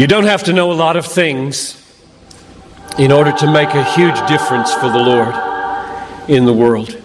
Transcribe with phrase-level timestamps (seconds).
[0.00, 1.76] You don't have to know a lot of things
[2.98, 5.34] in order to make a huge difference for the Lord
[6.26, 6.98] in the world.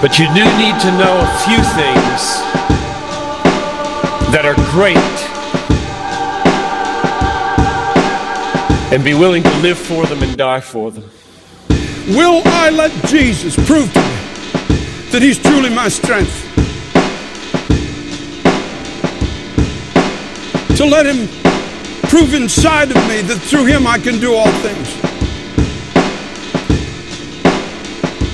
[0.00, 2.22] But you do need to know a few things
[4.30, 4.96] that are great
[8.94, 11.10] and be willing to live for them and die for them.
[12.10, 16.43] Will I let Jesus prove to me that He's truly my strength?
[20.76, 21.28] To let Him
[22.08, 25.00] prove inside of me that through Him I can do all things.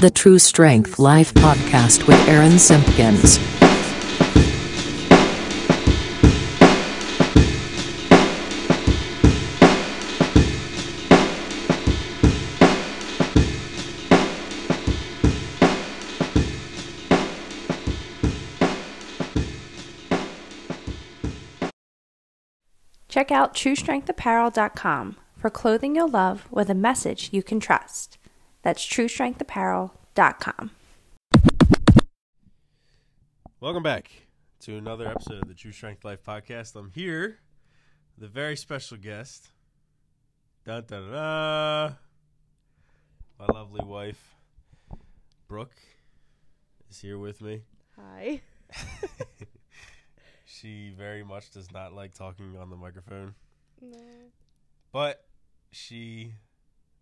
[0.01, 3.39] The True Strength Life podcast with Aaron Simpkins.
[23.31, 28.19] Check out TrueStrengthApparel.com for clothing you'll love with a message you can trust.
[28.63, 30.71] That's TrueStrengthApparel.com.
[33.61, 34.11] Welcome back
[34.63, 36.75] to another episode of the True Strength Life podcast.
[36.75, 37.39] I'm here
[38.17, 39.47] with a very special guest.
[40.65, 41.97] Dun, dun, dun, dun.
[43.39, 44.35] My lovely wife,
[45.47, 45.77] Brooke,
[46.91, 47.63] is here with me.
[47.97, 48.41] Hi.
[50.61, 53.35] She very much does not like talking on the microphone,
[53.81, 53.97] No.
[54.93, 55.25] but
[55.73, 56.35] she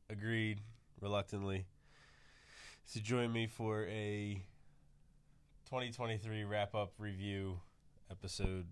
[0.08, 0.60] agreed
[1.00, 1.66] reluctantly
[2.92, 4.40] to join me for a
[5.66, 7.60] 2023 wrap up review
[8.10, 8.66] episode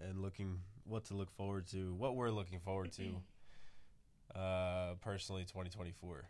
[0.00, 3.20] and looking what to look forward to, what we're looking forward to
[4.38, 6.24] uh personally 2024.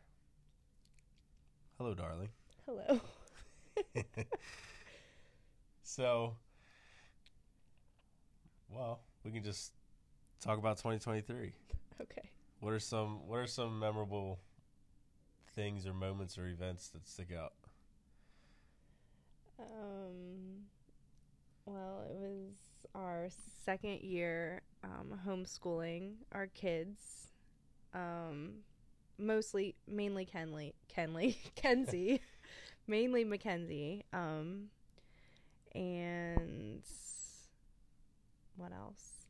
[1.79, 2.29] Hello darling.
[2.67, 3.01] Hello.
[5.83, 6.37] So
[8.71, 9.73] well, we can just
[10.41, 11.53] talk about 2023.
[12.01, 12.31] Okay.
[12.61, 14.41] What are some what are some memorable
[15.55, 17.53] things or moments or events that stick out?
[19.59, 20.67] Um.
[21.67, 22.57] Well, it was
[22.95, 23.29] our
[23.65, 27.29] second year um, homeschooling our kids.
[27.95, 28.55] Um,
[29.19, 32.21] mostly, mainly Kenley, Kenley, Kenzie,
[32.87, 34.05] mainly Mackenzie.
[34.13, 34.71] Um,
[35.75, 36.83] and
[38.61, 39.27] what else?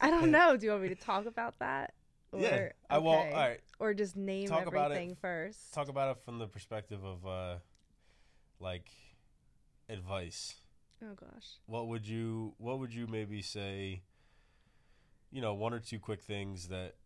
[0.00, 0.56] I don't know.
[0.56, 1.92] Do you want me to talk about that?
[2.36, 3.30] Yeah, I will- okay.
[3.32, 3.60] all right.
[3.78, 4.74] Or just name Talk it.
[4.74, 5.72] everything first.
[5.72, 7.54] Talk about it from the perspective of uh
[8.60, 8.90] like
[9.88, 10.56] advice.
[11.02, 11.46] oh gosh.
[11.64, 14.02] What would you what would you maybe say
[15.32, 16.96] you know, one or two quick things that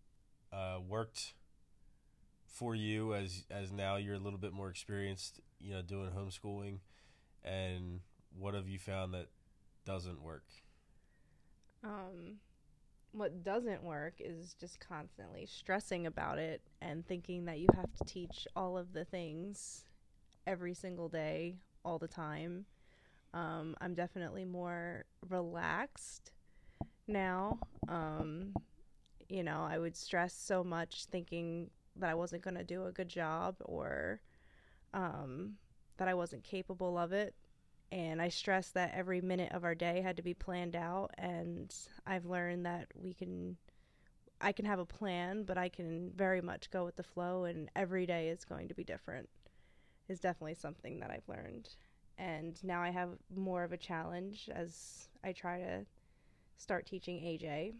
[0.52, 1.34] uh worked
[2.48, 6.78] for you as as now you're a little bit more experienced, you know, doing homeschooling
[7.44, 8.00] and
[8.38, 9.28] what have you found that
[9.84, 10.44] doesn't work?
[11.82, 12.36] Um,
[13.12, 18.04] what doesn't work is just constantly stressing about it and thinking that you have to
[18.04, 19.84] teach all of the things
[20.46, 22.66] every single day, all the time.
[23.32, 26.32] Um, I'm definitely more relaxed
[27.06, 27.58] now.
[27.88, 28.54] Um,
[29.28, 32.92] you know, I would stress so much thinking that I wasn't going to do a
[32.92, 34.20] good job or
[34.94, 35.54] um,
[35.96, 37.34] that I wasn't capable of it
[37.92, 41.74] and I stressed that every minute of our day had to be planned out and
[42.06, 43.56] I've learned that we can
[44.40, 47.68] I can have a plan but I can very much go with the flow and
[47.74, 49.28] every day is going to be different
[50.08, 51.68] is definitely something that I've learned.
[52.18, 55.86] And now I have more of a challenge as I try to
[56.56, 57.74] start teaching AJ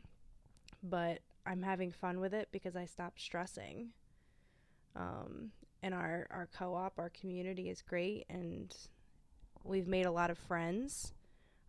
[0.82, 3.88] but I'm having fun with it because I stopped stressing.
[4.96, 5.50] Um,
[5.82, 8.74] and our, our co-op our community is great and
[9.64, 11.12] we've made a lot of friends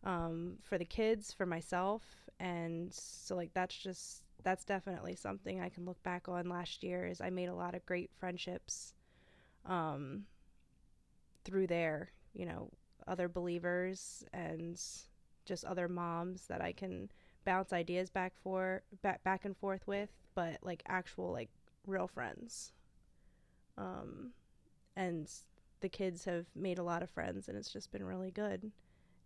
[0.04, 2.04] um, for the kids, for myself,
[2.40, 7.06] and so like that's just that's definitely something I can look back on last year.
[7.06, 8.94] Is I made a lot of great friendships
[9.66, 10.26] um,
[11.44, 12.70] through there, you know,
[13.08, 14.82] other believers and
[15.46, 17.10] just other moms that I can
[17.46, 21.50] bounce ideas back for back back and forth with, but like actual like
[21.86, 22.72] real friends.
[23.78, 24.32] Um,
[24.96, 25.30] and
[25.82, 28.72] the kids have made a lot of friends and it's just been really good.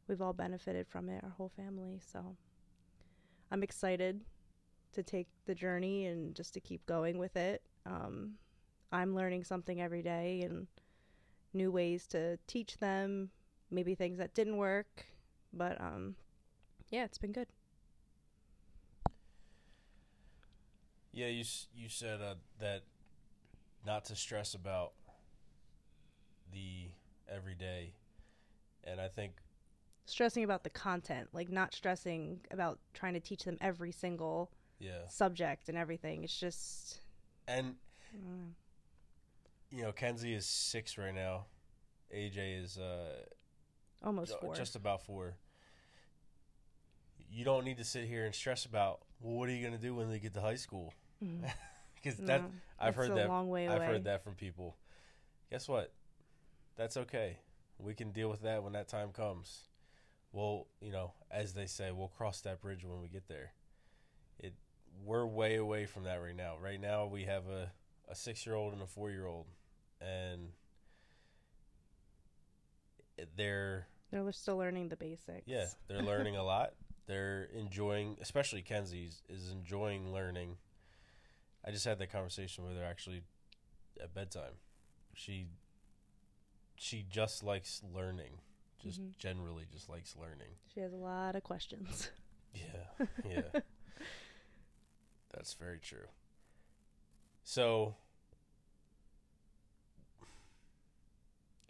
[0.07, 1.99] We've all benefited from it, our whole family.
[2.05, 2.35] So
[3.51, 4.21] I'm excited
[4.93, 7.61] to take the journey and just to keep going with it.
[7.85, 8.33] Um,
[8.91, 10.67] I'm learning something every day and
[11.53, 13.29] new ways to teach them,
[13.69, 15.05] maybe things that didn't work.
[15.53, 16.15] But um,
[16.89, 17.47] yeah, it's been good.
[21.11, 22.81] Yeah, you you said uh, that
[23.85, 24.91] not to stress about
[26.51, 26.89] the
[27.29, 27.93] everyday,
[28.83, 29.33] and I think
[30.05, 35.07] stressing about the content, like not stressing about trying to teach them every single Yeah.
[35.07, 36.23] subject and everything.
[36.23, 36.99] It's just
[37.47, 37.75] And
[39.71, 41.45] you know, Kenzie is six right now.
[42.13, 43.23] AJ is uh
[44.03, 44.53] almost four.
[44.55, 45.35] just about four.
[47.31, 49.81] You don't need to sit here and stress about well, what are you going to
[49.81, 50.93] do when they get to high school?
[51.95, 53.85] Because that No, I've heard a that long way I've away.
[53.87, 54.75] heard that from people.
[55.49, 55.91] Guess what?
[56.77, 57.37] That's okay.
[57.77, 59.69] We can deal with that when that time comes.
[60.31, 63.53] Well, you know, as they say, we'll cross that bridge when we get there.
[64.39, 64.53] It
[65.03, 66.55] we're way away from that right now.
[66.61, 67.71] Right now we have a,
[68.09, 69.47] a six year old and a four year old
[70.01, 70.49] and
[73.35, 75.43] they're They're still learning the basics.
[75.45, 76.73] yeah, they're learning a lot.
[77.07, 80.57] They're enjoying, especially Kenzie's is enjoying learning.
[81.65, 83.21] I just had that conversation with her actually
[84.01, 84.53] at bedtime.
[85.13, 85.47] She
[86.75, 88.39] she just likes learning.
[88.79, 89.17] Just Mhm.
[89.17, 90.57] generally just likes learning.
[90.73, 92.09] She has a lot of questions.
[92.53, 93.05] Yeah.
[93.25, 93.59] Yeah.
[95.33, 96.07] That's very true.
[97.43, 97.95] So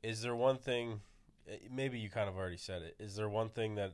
[0.03, 1.01] is there one thing
[1.49, 2.95] eh, maybe you kind of already said it.
[2.99, 3.93] Is there one thing that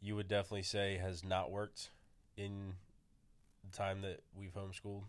[0.00, 1.90] you would definitely say has not worked
[2.36, 2.74] in
[3.68, 5.04] the time that we've homeschooled?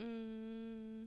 [0.00, 1.06] Mm,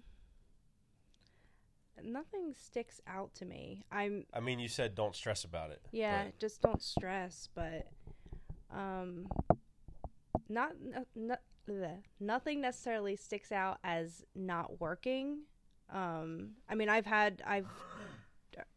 [2.01, 3.83] nothing sticks out to me.
[3.91, 5.81] I'm I mean, you said don't stress about it.
[5.91, 7.87] yeah, but- just don't stress, but
[8.73, 9.27] um
[10.49, 11.35] not no, no,
[11.67, 11.97] bleh.
[12.19, 15.39] nothing necessarily sticks out as not working.
[15.91, 17.67] Um I mean, I've had I've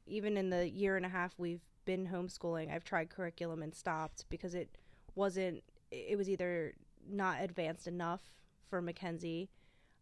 [0.06, 4.24] even in the year and a half we've been homeschooling, I've tried curriculum and stopped
[4.28, 4.76] because it
[5.14, 6.74] wasn't it was either
[7.08, 8.22] not advanced enough
[8.68, 9.48] for Mackenzie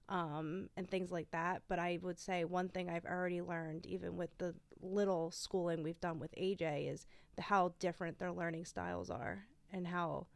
[0.08, 1.62] um, and things like that.
[1.68, 6.00] But I would say one thing I've already learned, even with the little schooling we've
[6.00, 7.06] done with AJ, is
[7.36, 10.26] the, how different their learning styles are and how,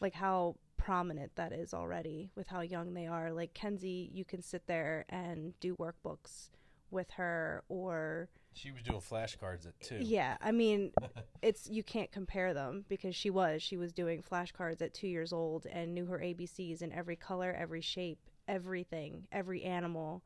[0.00, 3.32] like, how prominent that is already with how young they are.
[3.32, 6.50] Like, Kenzie, you can sit there and do workbooks
[6.90, 9.98] with her or She was doing flashcards at 2.
[10.00, 10.92] yeah, I mean,
[11.42, 15.32] it's you can't compare them because she was she was doing flashcards at two years
[15.32, 20.22] old and knew her ABCs in every color, every shape, everything, every animal,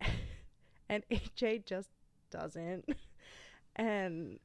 [0.88, 1.90] and AJ just
[2.30, 2.88] doesn't,
[3.76, 4.38] and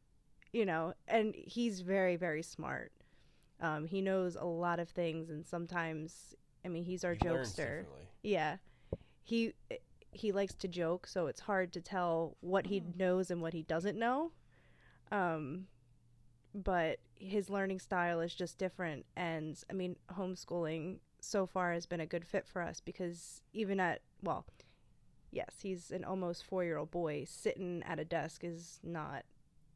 [0.54, 2.92] you know, and he's very very smart.
[3.62, 7.86] Um, he knows a lot of things, and sometimes, I mean, he's our He jokester.
[8.22, 8.58] Yeah.
[9.24, 9.54] He
[10.12, 13.64] he likes to joke, so it's hard to tell what he knows and what he
[13.64, 14.32] doesn't know.
[15.12, 15.68] Um
[16.54, 22.00] but his learning style is just different and I mean homeschooling so far has been
[22.00, 24.46] a good fit for us because even at well
[25.36, 29.24] yes, he's an almost 4-year-old boy sitting at a desk is not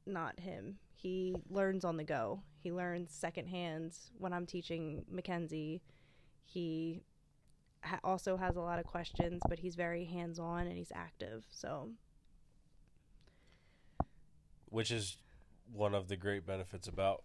[0.06, 0.78] not him.
[0.96, 2.42] He learns on the go.
[2.58, 5.82] He learns secondhand when I'm teaching Mackenzie.
[6.46, 7.02] He
[7.84, 11.44] ha- also has a lot of questions, but he's very hands on and he's active.
[11.52, 11.92] So,
[14.66, 15.18] which is
[15.72, 17.24] one of the great benefits about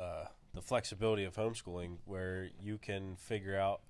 [0.00, 3.80] uh, the flexibility of homeschooling, where you can figure out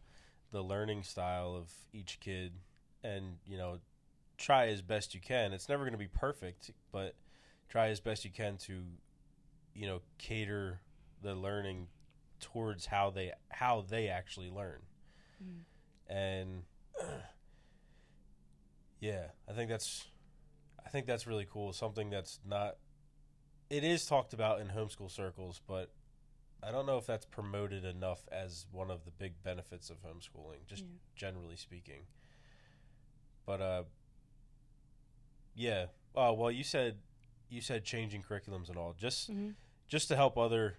[0.51, 2.53] the learning style of each kid,
[3.03, 3.79] and you know,
[4.39, 5.53] try as best you can.
[5.53, 7.15] It's never going to be perfect, but
[7.69, 8.83] try as best you can to,
[9.75, 10.81] you know, cater
[11.23, 11.89] the learning
[12.41, 14.81] towards how they how they actually learn,
[15.43, 16.13] mm.
[16.13, 16.63] and
[19.01, 20.07] yeah, I think that's
[20.85, 21.73] I think that's really cool.
[21.73, 22.77] Something that's not.
[23.71, 25.91] It is talked about in homeschool circles, but
[26.67, 30.67] I don't know if that's promoted enough as one of the big benefits of homeschooling,
[30.67, 30.89] just Yeah.
[31.15, 32.07] generally speaking.
[33.47, 33.85] But uh,
[35.55, 35.87] yeah.
[36.15, 36.99] Oh well, you said
[37.49, 39.55] you said changing curriculums and all, just Mhm.
[39.87, 40.79] just to help other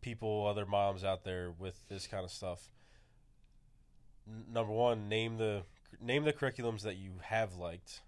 [0.00, 2.72] people, other moms out there with this kind of stuff.
[4.26, 5.64] N- number one, name the
[6.00, 8.02] name the curriculums that you have liked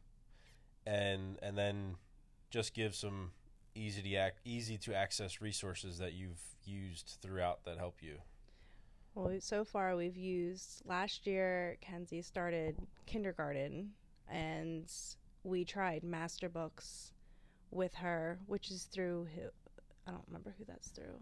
[0.87, 1.97] and and then
[2.51, 3.33] just give some
[3.75, 8.17] easy to ac- easy to access resources that you've used throughout that help you.
[9.15, 12.77] well, so far we've used last year, Kenzie started
[13.07, 13.91] kindergarten
[14.31, 14.91] and
[15.43, 17.13] we tried master books
[17.71, 19.43] with her, which is through who
[20.07, 21.19] I don't remember who that's through.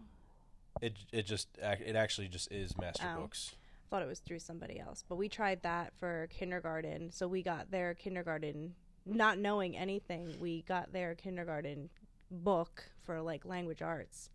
[0.81, 3.21] It it just it actually just is master Oh.
[3.21, 3.55] books.
[3.89, 7.11] thought it was through somebody else, but we tried that for kindergarten.
[7.11, 8.73] So we got their kindergarten,
[9.05, 10.39] not knowing anything.
[10.39, 11.89] We got their kindergarten
[12.33, 14.29] book for like language arts,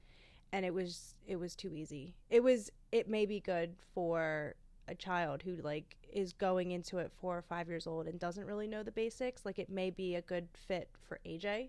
[0.53, 2.15] and it was it was too easy.
[2.31, 4.55] It was it may be good for
[4.87, 8.47] a child who like is going into it four or five years old and doesn't
[8.47, 9.45] really know the basics.
[9.45, 11.69] Like it may be a good fit for AJ.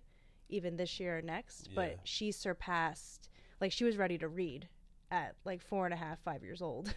[0.50, 1.68] even this year or next.
[1.68, 1.76] Yeah.
[1.76, 3.30] But she surpassed,
[3.62, 4.68] like she was ready to read
[5.12, 6.94] at like four and a half, five years old.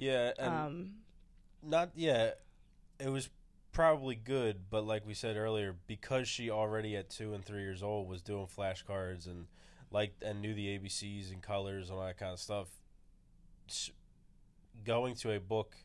[0.00, 0.90] Yeah, and um,
[1.60, 2.30] not yeah,
[3.00, 3.28] it was
[3.78, 7.80] probably good, but like we said earlier, because she already at two and three years
[7.80, 9.46] old was doing flashcards and
[9.92, 12.66] like and knew the ABCs and colors and all that kind of stuff.
[14.84, 15.76] Going to a book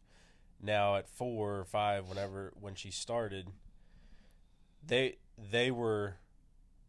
[0.60, 3.48] now at four or five, whenever when she started,
[4.84, 5.18] they
[5.52, 6.16] they were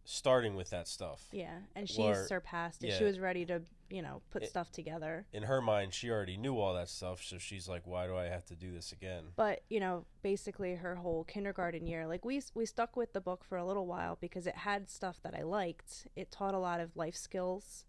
[0.07, 1.29] starting with that stuff.
[1.33, 2.89] yeah, and she Or- surpassed it.
[2.89, 2.99] yeah.
[2.99, 3.61] She was ready to,
[3.91, 5.27] you know, put It- stuff together.
[5.33, 8.25] In her mind, she already knew all that stuff, so she's like, "Why do I
[8.25, 12.43] have to do this again?" But you know, basically her whole kindergarten year, like we
[12.55, 15.43] we stuck with the book for a little while because it had stuff that I
[15.43, 16.07] liked.
[16.17, 17.85] It taught a lot of life skills,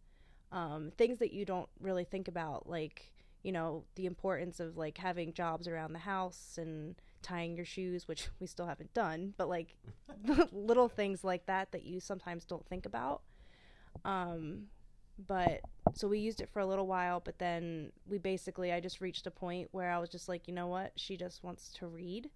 [0.51, 3.11] um, things that you don't really think about, like
[3.43, 8.07] you know the importance of like having jobs around the house and tying your shoes,
[8.07, 9.77] which we still haven't done, but like
[10.51, 13.21] little things like that that you sometimes don't think about.
[14.03, 14.67] Um,
[15.27, 15.61] but
[15.93, 19.27] so we used it for a little while but then we basically i just reached
[19.27, 20.91] a point where i was just like you know what?
[20.95, 22.29] She just wants to read.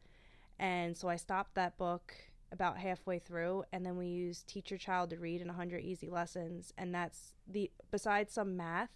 [0.59, 2.13] And so i stopped that book
[2.51, 6.09] about halfway through and then we used teach your child to read in 100 easy
[6.09, 6.73] lessons.
[6.77, 8.89] And that's the besides some math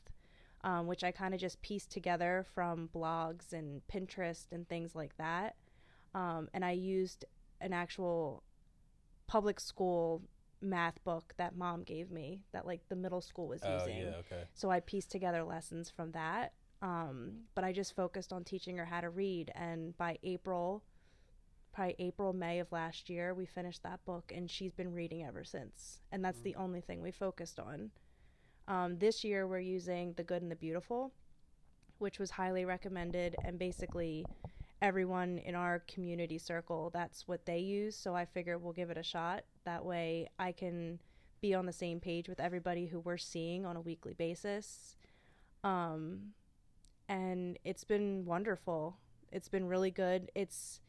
[0.63, 5.15] um, which i kind of just pieced together from blogs and pinterest and things like
[5.17, 5.55] that
[6.15, 7.25] um, and i used
[7.61, 8.43] an actual
[9.27, 10.21] public school
[10.63, 14.15] math book that mom gave me that like the middle school was Oh using yeah,
[14.20, 14.43] okay.
[14.53, 16.53] so I pieced together lessons from that.
[16.82, 19.51] Um, but I just focused on teaching her how to read.
[19.55, 20.84] And by April,
[21.72, 25.46] probably April, May of last year, we finished that book and she's been reading ever
[25.46, 26.01] since.
[26.12, 27.91] And that's the only thing we focused on.
[28.67, 31.13] Um, this year, we're using The Good and the Beautiful,
[32.00, 33.36] which was highly recommended.
[33.46, 34.25] And basically,
[34.83, 37.95] everyone in our community circle, that's what they use.
[37.95, 39.45] So I figure we'll give it a shot.
[39.63, 40.99] That way, I can
[41.39, 44.97] be on the same page with everybody who we're seeing on a weekly basis.
[45.63, 46.33] Um,
[47.07, 48.97] and it's been wonderful.
[49.31, 50.29] It's been really good.
[50.35, 50.81] It's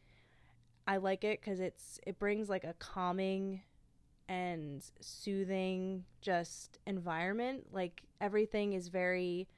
[0.87, 3.63] I like it cuz it's it brings like a calming
[4.29, 7.73] and soothing just environment.
[7.73, 9.49] Like everything is very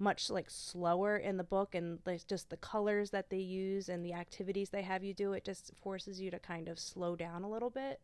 [0.00, 4.04] much like slower in the book and there's just the colors that they use and
[4.04, 7.42] the activities they have you do it just forces you to kind of slow down
[7.42, 8.00] a little bit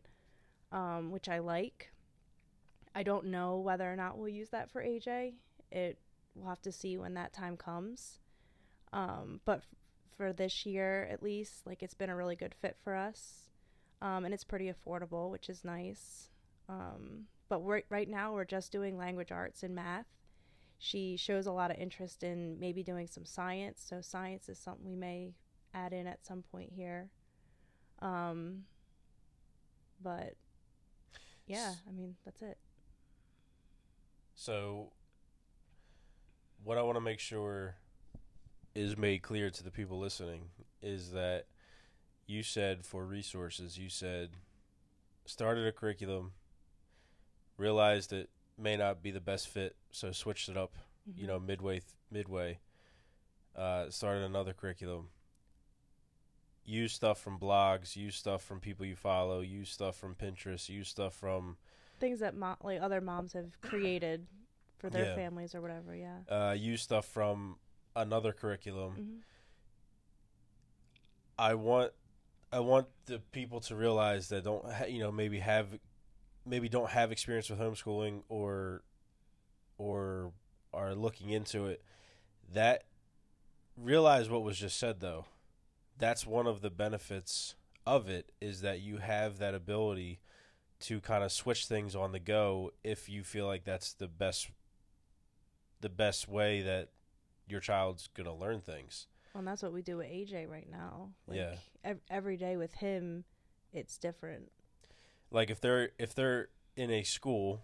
[0.72, 1.92] um, which i like.
[2.94, 5.32] I don't know whether or not we'll use that for aj
[5.70, 5.98] it
[6.34, 8.20] we'll have to see when that time comes.
[8.92, 9.64] Um, but f-
[10.16, 13.50] for this year at least like it's been a really good fit for us
[14.00, 16.30] um, and it's pretty affordable which is nice.
[16.68, 20.06] Um, but right now we're just doing language arts and math
[20.78, 24.86] she shows a lot of interest in maybe doing some science so science is something
[24.86, 25.32] we may
[25.74, 27.08] add in at some point here.
[28.00, 28.64] Um
[30.02, 30.34] but
[31.46, 32.58] yeah i mean that's it.
[34.38, 34.92] So,
[36.62, 37.76] what I want to make sure
[38.74, 40.50] is made clear to the people listening
[40.82, 41.46] is that
[42.26, 44.30] you said for resources, you said
[45.24, 46.32] started a curriculum,
[47.56, 48.28] realized it
[48.58, 50.74] may not be the best fit, so switched it up.
[51.14, 52.58] You know, midway th- midway,
[53.54, 55.08] uh, started another curriculum.
[56.64, 60.88] Use stuff from blogs, use stuff from people you follow, use stuff from Pinterest, use
[60.88, 61.56] stuff from
[62.00, 64.26] things that mo- like other moms have created
[64.78, 65.14] for their Yeah.
[65.14, 67.56] families or whatever yeah uh, use stuff from
[67.94, 68.96] another curriculum.
[68.96, 69.22] Mhm.
[71.38, 71.92] I want
[72.52, 75.68] I want the people to realize that don't ha- you know maybe have
[76.46, 78.82] maybe don't have experience with homeschooling or
[79.78, 80.32] or
[80.72, 81.82] are looking into it
[82.52, 82.84] that
[83.76, 85.26] realize what was just said though.
[85.98, 87.54] That's one of the benefits
[87.86, 90.20] of it is that you have that ability
[90.80, 94.50] to kind of switch things on the go if you feel like that's the best
[95.80, 96.88] the best way that
[97.48, 99.06] your child's going to learn things.
[99.32, 101.10] Well, and that's what we do with aj right now.
[101.26, 101.54] Like Yeah.
[101.84, 103.24] ev- every day with him
[103.72, 104.50] it's different
[105.30, 107.62] like if they're if they're in a school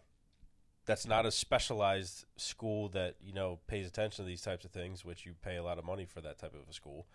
[0.84, 5.04] that's not a specialized school that you know pays attention to these types of things
[5.04, 7.06] which you pay a lot of money for that type of a school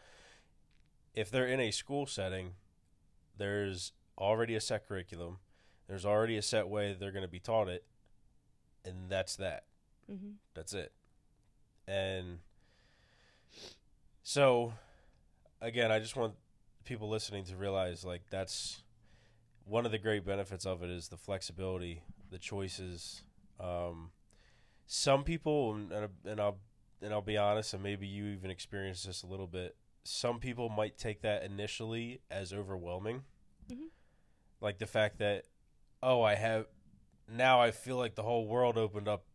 [1.13, 2.51] if they're in a school setting
[3.37, 5.37] there's already a set curriculum
[5.87, 7.83] there's already a set way they're going to be taught it
[8.85, 9.65] and that's that.
[10.07, 10.91] Hmm that's it.
[11.87, 12.39] And
[14.23, 14.73] so
[15.61, 16.33] again i just want
[16.83, 18.83] people listening to realize like that's
[19.67, 23.23] one of the great benefits of it is the flexibility the choices
[23.59, 24.11] um,
[24.85, 25.91] some people and,
[26.25, 26.57] and i'll
[27.01, 30.69] and i'll be honest and maybe you even experienced this a little bit some people
[30.69, 33.23] might take that initially as overwhelming
[33.69, 33.89] Mhm.
[34.61, 35.45] like the fact that
[36.01, 36.65] oh i have
[37.29, 39.25] now I feel like the whole world opened up,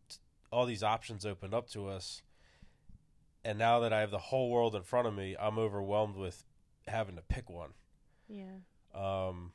[0.51, 2.23] all these options opened up to us.
[3.45, 6.43] And now that I have the whole world in front of me, I'm overwhelmed with
[6.87, 7.73] having to pick one.
[8.27, 8.45] Yeah.
[8.95, 9.51] Um,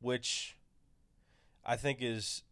[0.00, 0.56] which
[1.64, 2.42] I think is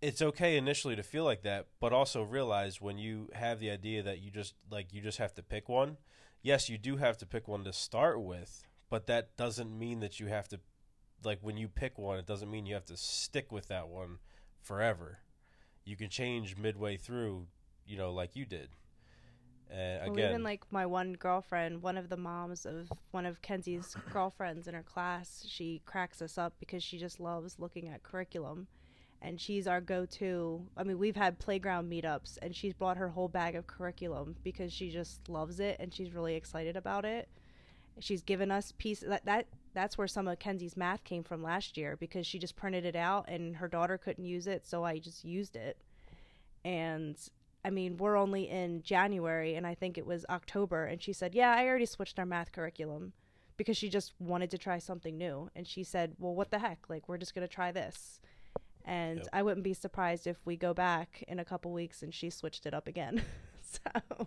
[0.00, 4.02] it's okay initially to feel like that, but also realize when you have the idea
[4.02, 5.96] that you just like you just have to pick one.
[6.42, 10.18] Yes, you do have to pick one to start with, but that doesn't mean that
[10.18, 10.60] you have to
[11.24, 14.18] like when you pick one, it doesn't mean you have to stick with that one
[14.60, 15.18] forever.
[15.84, 17.46] You can change midway through,
[17.86, 18.70] you know, like you did.
[19.72, 23.40] And Well, again, even like my one girlfriend, one of the moms of one of
[23.40, 28.02] Kenzie's girlfriends in her class, she cracks us up because she just loves looking at
[28.02, 28.66] curriculum.
[29.24, 30.66] And she's our go to.
[30.76, 34.72] I mean, we've had playground meetups, and she's brought her whole bag of curriculum because
[34.72, 37.28] she just loves it and she's really excited about it.
[38.00, 41.76] She's given us pieces that, that that's where some of Kenzie's math came from last
[41.76, 44.98] year because she just printed it out and her daughter couldn't use it, so I
[44.98, 45.78] just used it.
[46.64, 47.16] And
[47.64, 51.34] I mean, we're only in January, and I think it was October, and she said,
[51.34, 53.12] "Yeah, I already switched our math curriculum."
[53.58, 56.88] Because she just wanted to try something new, and she said, "Well, what the heck?
[56.88, 58.20] Like, we're just gonna try this."
[58.84, 59.28] And Yep.
[59.32, 62.66] I wouldn't be surprised if we go back in a couple weeks and she switched
[62.66, 63.22] it up again.
[63.62, 64.26] so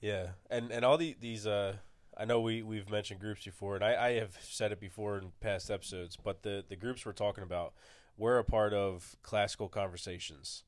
[0.00, 1.76] Yeah, and and all the, these uh,
[2.16, 5.32] I know we we've mentioned groups before, and I, I have said it before in
[5.40, 7.74] past episodes, but the the groups we're talking about,
[8.16, 10.64] we're a part of Classical Conversations,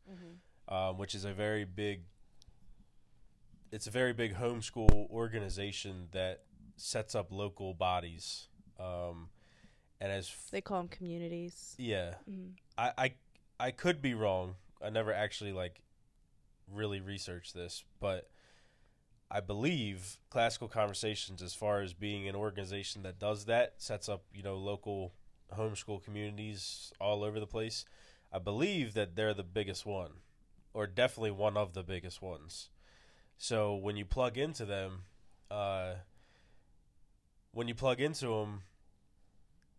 [0.68, 2.02] um, which is a very big.
[3.70, 6.42] It's a very big homeschool organization that
[6.76, 9.28] sets up local bodies, um,
[10.00, 11.74] and as they call them communities.
[11.78, 12.14] yeah,
[12.76, 13.12] I, I
[13.58, 14.56] I could be wrong.
[14.82, 15.80] I never actually like
[16.70, 18.28] really researched this, but
[19.30, 24.24] I believe Classical Conversations, as far as being an organization that does that, sets up
[24.34, 25.14] you know local
[25.56, 27.84] homeschool communities all over the place.
[28.32, 30.10] I believe that they're the biggest one,
[30.74, 32.70] or definitely one of the biggest ones.
[33.36, 35.04] So when you plug into them,
[35.50, 35.94] uh,
[37.52, 38.62] when you plug into them,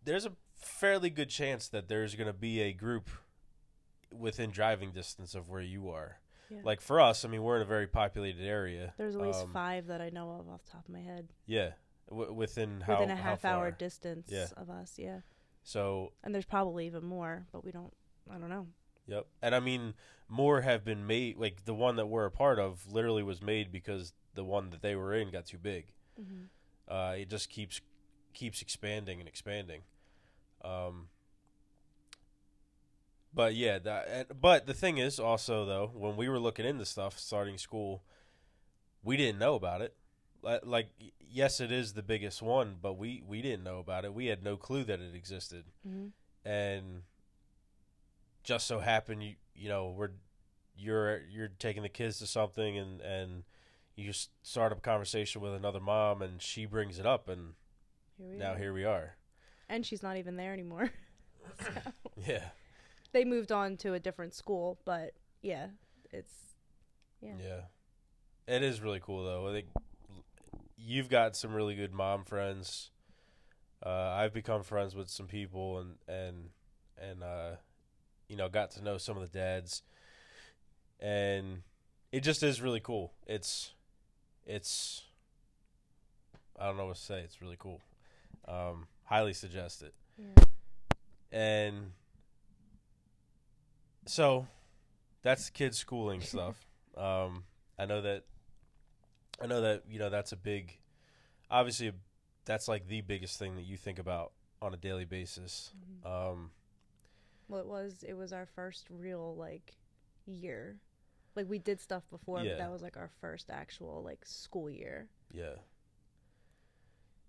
[0.04, 3.08] there's a fairly good chance that there's going to be a group
[4.12, 6.18] within driving distance of where you are.
[6.50, 6.58] Yeah.
[6.62, 8.92] Like for us, I mean, we're in a very populated area.
[8.98, 11.28] There's at least Um, five that I know of off the top of my head.
[11.46, 11.72] Yeah,
[12.08, 14.48] w- within how Within a half hour distance Yeah.
[14.56, 15.20] of us, yeah.
[15.62, 17.92] So And there's probably even more, but we don't
[18.30, 18.68] I don't know.
[19.06, 19.26] Yep.
[19.42, 19.94] And I mean,
[20.28, 21.36] more have been made.
[21.36, 24.82] Like the one that we're a part of, literally was made because the one that
[24.82, 25.86] they were in got too big.
[26.20, 26.48] Mhm.
[26.88, 27.80] Uh, it just keeps
[28.32, 29.82] keeps expanding and expanding.
[30.64, 31.08] Um,
[33.32, 34.08] but yeah, that.
[34.08, 38.02] And, but the thing is, also though, when we were looking into stuff, starting school,
[39.02, 39.94] we didn't know about it.
[40.62, 40.88] Like,
[41.30, 44.12] yes, it is the biggest one, but we we didn't know about it.
[44.12, 46.12] We had no clue that it existed Mhm.
[46.44, 47.02] and
[48.44, 50.10] just so happened you you know we're
[50.76, 53.42] you're you're taking the kids to something and and
[53.96, 57.54] you just start up a conversation with another mom and she brings it up and
[58.18, 58.58] Here now are.
[58.58, 59.16] here we are
[59.68, 60.90] And she's not even there anymore.
[61.62, 61.70] So,
[62.26, 62.44] yeah
[63.12, 65.66] they moved on to a different school, but yeah,
[66.10, 66.32] it's
[67.20, 67.34] yeah.
[67.38, 67.60] yeah
[68.56, 69.66] it is really cool though i think
[70.76, 72.90] you've got some really good mom friends
[73.84, 76.48] uh, i've become friends with some people and and
[76.98, 77.50] and uh,
[78.34, 79.82] you know got to know some of the dads.
[80.98, 81.62] And
[82.10, 83.12] it just is really cool.
[83.28, 83.70] It's
[84.44, 85.04] it's
[86.58, 87.20] i don't know what to say.
[87.20, 87.80] It's really cool.
[88.48, 89.94] Um, highly suggest it.
[90.18, 90.44] Yeah.
[91.30, 91.92] and
[94.04, 94.48] so
[95.22, 96.66] that's kids schooling stuff.
[96.96, 97.44] Um,
[97.76, 98.22] i know that
[99.42, 100.78] i know that you know that's a big
[101.50, 101.90] obviously
[102.44, 104.30] that's like the biggest thing that you think about
[104.62, 105.72] on a daily basis.
[106.04, 106.50] Um,
[107.48, 109.74] Well, it was it was our first real like
[110.26, 110.76] year.
[111.36, 112.50] Like we did stuff before, Yeah.
[112.52, 115.08] but that was like our first actual like school year.
[115.32, 115.56] yeah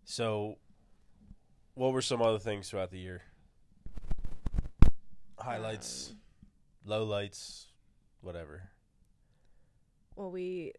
[0.08, 0.58] so
[1.74, 3.24] what were some other things throughout the year
[5.40, 6.18] highlights Um,
[6.88, 7.66] lowlights
[8.22, 8.70] whatever
[10.16, 10.74] Well, we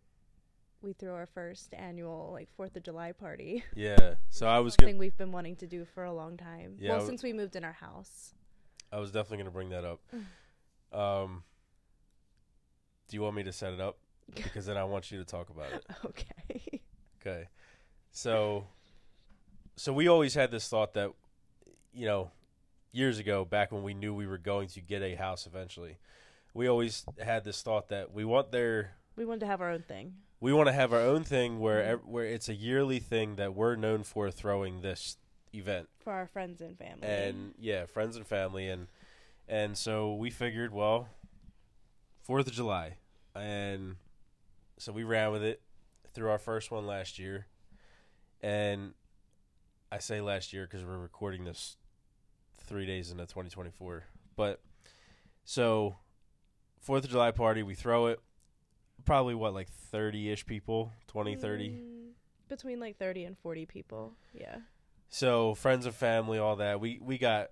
[0.82, 3.64] we threw our first annual like Fourth of July party.
[3.74, 6.76] yeah so i was gonna we've been wanting to do for a long time.
[6.78, 8.34] Yeah, well, w- since we moved in our house.
[8.92, 10.00] I was definitely going to bring that up.
[10.92, 11.42] Um,
[13.08, 13.98] do you want me to set it up?
[14.34, 15.86] Because then I want you to talk about it.
[16.04, 16.80] Okay.
[17.20, 17.48] Okay.
[18.10, 18.66] So,
[19.76, 21.12] so we always had this thought that,
[21.92, 22.30] you know,
[22.92, 25.98] years ago, back when we knew we were going to get a house eventually,
[26.54, 29.82] we always had this thought that we want their, we wanted to have our own
[29.82, 30.14] thing.
[30.40, 33.76] we want to have our own thing where where it's a yearly thing that we're
[33.76, 35.18] known for throwing this
[35.56, 37.06] event for our friends and family.
[37.06, 38.88] and yeah, friends and family, and
[39.48, 41.08] And so we figured, well,
[42.22, 42.96] Fourth of July,
[43.34, 43.96] and
[44.78, 45.62] so we ran with it
[46.12, 47.46] through our first one last year,
[48.42, 48.94] and
[49.92, 51.76] I say last year because we're recording this
[52.58, 54.04] three days into 2024.
[54.34, 54.60] But
[55.44, 55.96] so
[56.80, 58.20] Fourth of July party, we throw it.
[59.04, 61.68] Probably what like 30-ish people, 20, 30.
[61.68, 62.08] Mm,
[62.48, 64.14] between like 30 and 40 people.
[64.32, 64.56] Yeah.
[65.08, 66.80] So friends and family, all that.
[66.80, 67.50] We we got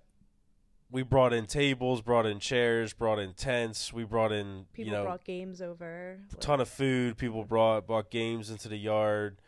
[0.91, 3.91] we brought in tables, brought in chairs, brought in tents.
[3.91, 6.19] We brought in People you know brought games over.
[6.31, 7.17] a ton of food.
[7.17, 9.39] People brought brought games into the yard.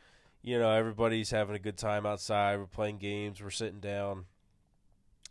[0.41, 2.57] You know, everybody's having a good time outside.
[2.57, 3.41] We're playing games.
[3.41, 4.25] We're sitting down.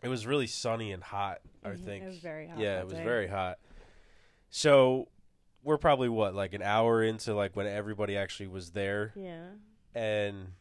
[0.03, 1.39] It was really sunny and hot.
[1.65, 2.59] I Mhm, think It was very hot.
[2.59, 3.03] yeah, it was day.
[3.05, 3.59] very hot.
[4.51, 5.09] So
[5.63, 9.49] we're probably what like an hour into like when everybody actually was there, Yeah.
[9.95, 10.53] and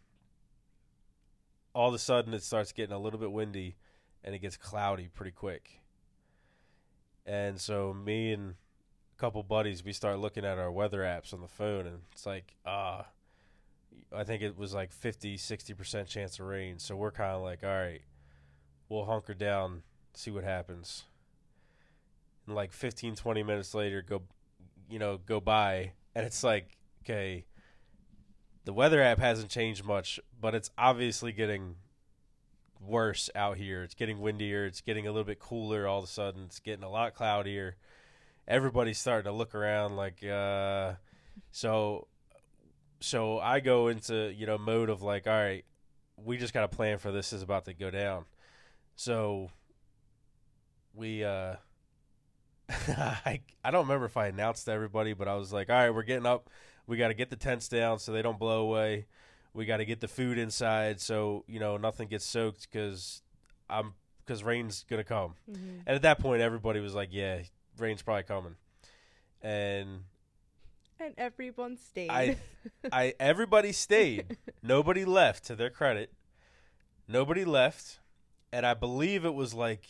[1.76, 3.76] all of a sudden it starts getting a little bit windy,
[4.24, 5.82] and it gets cloudy pretty quick.
[7.28, 8.56] And so me and
[9.16, 12.26] a couple buddies we start looking at our weather apps on the phone, and it's
[12.26, 13.06] like ah.
[14.16, 16.80] I think it was like 50, 60% chance of rain.
[16.80, 18.02] So we're kind of like, all right,
[18.88, 19.82] we'll hunker down,
[20.14, 21.04] see what happens.
[22.46, 24.22] And like 15, 20 minutes later, go,
[24.90, 27.46] you know, go by, and it's like, okay,
[28.66, 31.76] the weather app hasn't changed much, but it's obviously getting
[32.82, 33.84] worse out here.
[33.84, 34.66] It's getting windier.
[34.66, 36.44] It's getting a little bit cooler all of a sudden.
[36.46, 37.76] It's getting a lot cloudier.
[38.48, 40.94] Everybody's starting to look around like, uh,
[41.52, 42.08] so,
[43.00, 45.66] so I go into, you know, mode of like, all right,
[46.18, 48.26] we just got to plan for this is about to go down.
[48.96, 49.50] So
[50.94, 51.56] we, uh,
[52.70, 55.92] I, I don't remember if I announced to everybody, but I was like, all right,
[55.92, 56.50] we're getting up.
[56.88, 59.06] We got to get the tents down so they don't blow away.
[59.54, 63.22] We got to get the food inside so, you know, nothing gets soaked because
[63.70, 63.94] I'm,
[64.26, 65.36] because rain's going to come.
[65.50, 65.82] Mhm.
[65.86, 67.40] And at that point, everybody was like, yeah,
[67.78, 68.56] rain's probably coming.
[69.42, 70.04] And
[71.00, 72.10] And everyone stayed.
[72.10, 72.38] I,
[72.92, 74.38] I, everybody stayed.
[74.64, 75.46] Nobody left.
[75.46, 76.12] To their credit,
[77.08, 78.00] nobody left,
[78.52, 79.88] and I believe it was like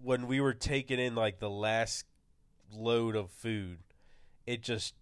[0.00, 2.06] when we were taking in like the last
[2.72, 3.78] load of food,
[4.46, 4.94] it just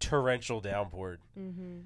[0.00, 1.18] torrential downpour.
[1.38, 1.80] mm-hmm.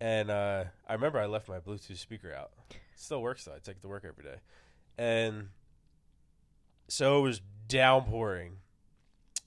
[0.00, 2.52] and uh, I remember I left my Bluetooth speaker out.
[2.70, 3.52] It still works though.
[3.52, 4.38] I take it to work every day,
[4.96, 5.48] and
[6.88, 8.58] so it was downpouring,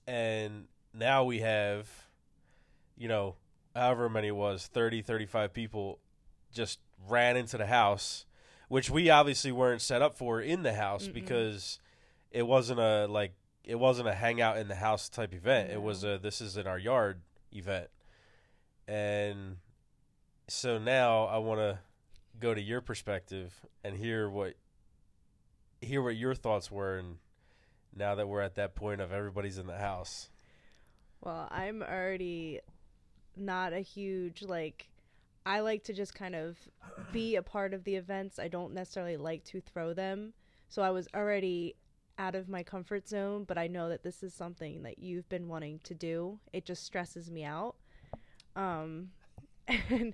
[0.06, 1.90] and now we have,
[2.98, 3.36] you know,
[3.76, 6.00] however many it was 30 35 people
[6.52, 8.26] just ran into the house
[8.68, 11.14] which we obviously weren't set up for in the house Mm-mm.
[11.14, 11.80] because
[12.32, 16.04] it wasn't a like it wasn't a hangout in the house type event it was
[16.04, 17.22] a this is in our yard
[17.54, 17.90] event
[18.90, 19.58] and
[20.48, 21.78] so now i want to
[22.40, 24.56] go to your perspective and hear what
[25.80, 27.18] hear what your thoughts were and
[27.96, 30.30] now that we're at that point of everybody's in the house
[31.22, 32.62] Well, I'm already
[33.36, 34.90] not a huge like
[35.46, 36.58] I like to just kind of
[37.12, 38.40] be a part of the events.
[38.40, 40.34] I don't necessarily like to throw them.
[40.70, 41.76] So I was already
[42.18, 45.48] out of my comfort zone, but I know that this is something that you've been
[45.48, 46.40] wanting to do.
[46.54, 47.76] It just stresses me out.
[48.60, 49.12] Um
[49.68, 50.14] and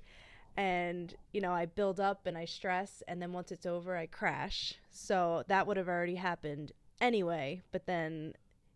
[0.57, 4.05] and you know, I build up and I stress and then once it's over, I
[4.05, 4.75] crash.
[4.91, 8.33] So that would have already happened anyway, but then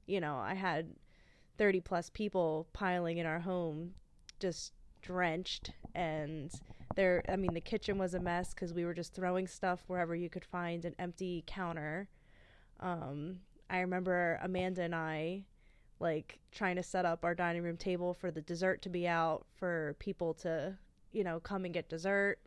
[0.07, 0.95] you know, I had
[1.57, 3.93] 30 plus people piling in our home
[4.39, 6.51] just drenched and
[6.95, 10.15] there i mean the kitchen was a mess because we were just throwing stuff wherever
[10.15, 12.09] you could find an empty counter
[12.79, 15.43] um i remember amanda and i
[15.99, 19.45] like trying to set up our dining room table for the dessert to be out
[19.55, 20.77] for people to
[21.11, 22.39] you know come and get dessert.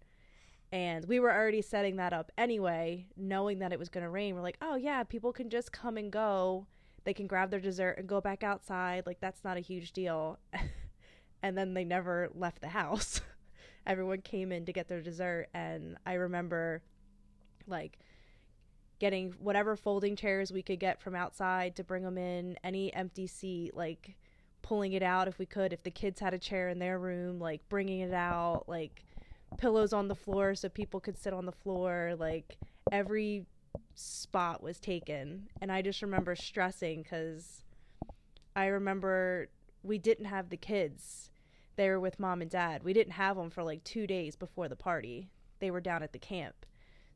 [0.71, 4.35] And we were already setting that up anyway knowing that it was going to rain.
[4.35, 6.67] We're like oh yeah people can just come and go.
[7.05, 9.05] They can grab their dessert and go back outside.
[9.07, 10.39] Like that's not a huge deal.
[11.43, 13.21] And then they never left the house.
[13.87, 15.49] Everyone came in to get their dessert.
[15.53, 16.83] And i remember
[17.67, 17.99] like
[19.03, 23.27] getting whatever folding chairs we could get from outside to bring them in any empty
[23.27, 24.15] seat like
[24.63, 27.41] pulling it out if we could if the kids had a chair in their room
[27.41, 29.05] like bringing it out like
[29.59, 32.57] pillows on the floor so people could sit on the floor like
[32.93, 33.45] every
[33.97, 35.49] spot was taken.
[35.61, 37.65] And i just remember stressing cuz
[38.55, 39.49] i remember
[39.83, 41.33] we didn't have the kids
[41.75, 42.85] they were with mom and dad.
[42.85, 45.29] We didn't have them for like 2 days before the party.
[45.59, 46.67] They were down at the camp.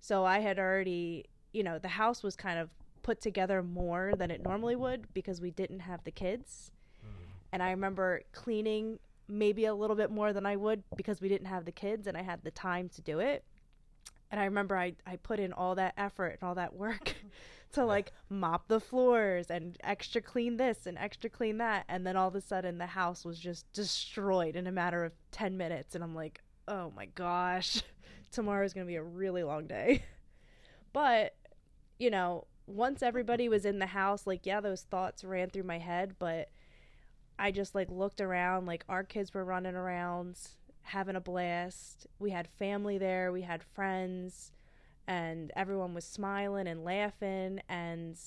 [0.00, 2.70] So i had already you know the house was kind of
[3.02, 7.30] put together more than it normally would because we didn't have the kids mm-hmm.
[7.52, 11.46] and i remember cleaning maybe a little bit more than i would because we didn't
[11.46, 13.44] have the kids and i had the time to do it
[14.30, 17.14] and I remember I I put in all that effort and all that work
[17.72, 22.16] to like mop the floors and extra clean this and extra clean that and then
[22.16, 25.94] all of a sudden the house was just destroyed in a matter of 10 minutes
[25.94, 27.82] and I'm like, "Oh my gosh.
[28.32, 30.02] Tomorrow's going to be a really long day."
[30.92, 31.35] But,
[31.98, 35.78] you know, once everybody was in the house, like yeah, those thoughts ran through my
[35.78, 36.50] head, but
[37.38, 40.38] I just like looked around, like our kids were running around,
[40.82, 42.06] having a blast.
[42.18, 44.52] We had family there, we had friends,
[45.06, 48.18] and everyone was smiling and laughing and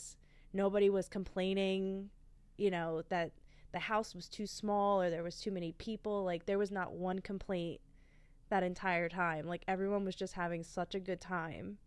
[0.54, 2.10] nobody was complaining,
[2.58, 3.32] you know, that
[3.72, 6.24] the house was too small or there was too many people.
[6.24, 7.82] Like there was not one complaint
[8.50, 9.46] that entire time.
[9.46, 11.78] Like everyone was just having such a good time.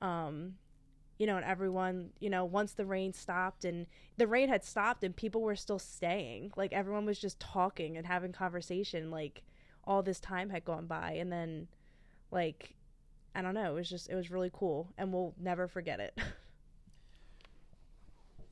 [0.00, 0.54] Um
[1.18, 5.04] you know, and everyone, you know, once the rain stopped and the rain had stopped
[5.04, 9.42] and people were still staying, like everyone was just talking and having conversation, like
[9.84, 11.12] all this time had gone by.
[11.12, 11.68] And then,
[12.30, 12.74] like,
[13.34, 16.18] I don't know, it was just, it was really cool and we'll never forget it.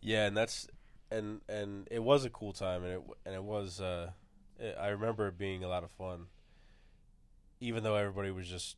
[0.03, 0.66] Yeah, and that's
[1.11, 3.81] and and it was a cool time, and it and it was.
[3.81, 4.11] Uh,
[4.59, 6.27] it, I remember it being a lot of fun,
[7.61, 8.77] even though everybody was just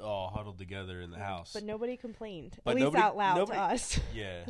[0.00, 1.52] all huddled together in the house.
[1.52, 4.00] but nobody complained, But at least nobody- out loud nobody- to us.
[4.14, 4.44] yeah,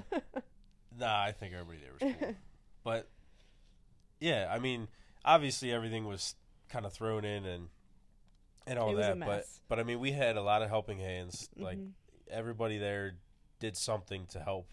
[0.99, 2.35] nah, I think everybody there was cool,
[2.85, 3.09] but
[4.21, 4.89] yeah, I mean,
[5.25, 6.35] obviously everything was
[6.69, 7.69] kind of thrown in and
[8.67, 11.49] and all that, but but I mean, we had a lot of helping hands.
[11.57, 11.91] Like Mhm.
[12.31, 13.17] everybody there
[13.59, 14.73] did something to help.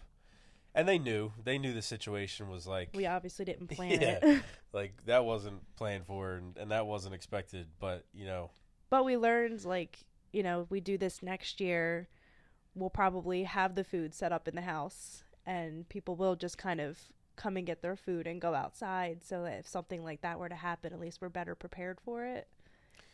[0.72, 4.18] And they knew they knew the situation was like we obviously didn't plan Yeah.
[4.22, 4.42] it.
[4.72, 8.50] like that wasn't planned for and, and that wasn't expected but you know
[8.88, 9.98] but we learned like
[10.32, 12.08] you know we do this next year
[12.74, 16.80] we'll probably have the food set up in the house and people will just kind
[16.80, 16.98] of
[17.36, 19.24] come and get their food and go outside.
[19.24, 22.24] So that if something like that were to happen at least we're better prepared for
[22.24, 22.48] it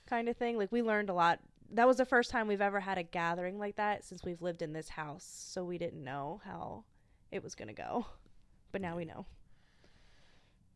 [0.07, 0.57] kind of thing.
[0.57, 1.41] Like we learned a lot.
[1.73, 4.63] That was the first time we've ever had a gathering like that since we've lived
[4.63, 5.25] in this house.
[5.25, 6.85] So we didn't know how
[7.33, 8.07] it was going to go
[8.73, 9.27] but now we know.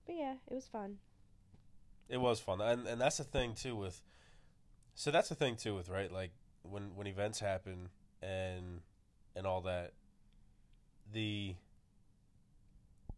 [0.06, 0.98] But yeah it was fun.
[2.08, 2.60] It was fun.
[2.60, 4.00] And and that's the thing too with
[5.00, 6.30] so that's the thing too with right like
[6.62, 7.88] when when events happen
[8.22, 8.82] and
[9.34, 9.94] and all that
[11.10, 11.54] the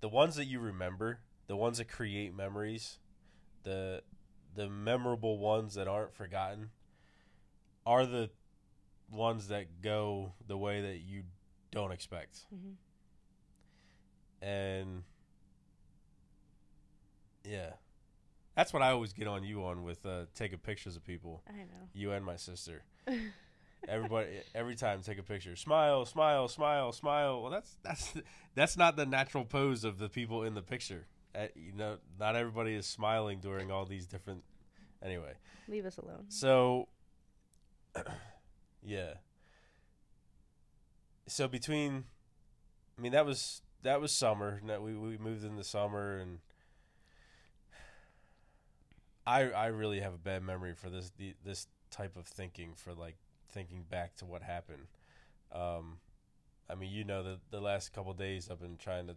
[0.01, 1.18] the ones that you remember
[1.49, 3.01] the ones that create memories
[3.64, 4.01] the
[4.55, 6.71] the memorable ones that aren't forgotten
[7.85, 8.31] are the
[9.11, 11.25] ones that go the way that you
[11.73, 12.77] don't expect Mhm.
[14.40, 15.03] and
[17.42, 17.73] yeah
[18.54, 21.42] that's what i always get on you on with uh taking pictures of people.
[21.48, 21.88] I know.
[21.94, 22.84] You and my sister.
[23.88, 25.56] Everybody every time take a picture.
[25.56, 27.42] Smile smile smile smile.
[27.42, 28.14] Well that's that's
[28.54, 31.06] that's not the natural pose of the people in the picture.
[31.34, 34.44] Uh, you know not everybody is smiling during all these different
[35.02, 35.32] anyway.
[35.66, 36.26] Leave us alone.
[36.28, 36.88] So
[38.84, 39.14] yeah.
[41.26, 42.04] So between
[42.98, 44.60] i mean that was that was summer.
[44.66, 46.38] That we, we moved in the summer and
[49.26, 52.92] i i really have a bad memory for this the, this type of thinking for
[52.94, 53.16] like
[53.50, 54.87] thinking back to what happened
[55.52, 55.98] um
[56.70, 59.14] i mean you know the the last couple days i've been trying to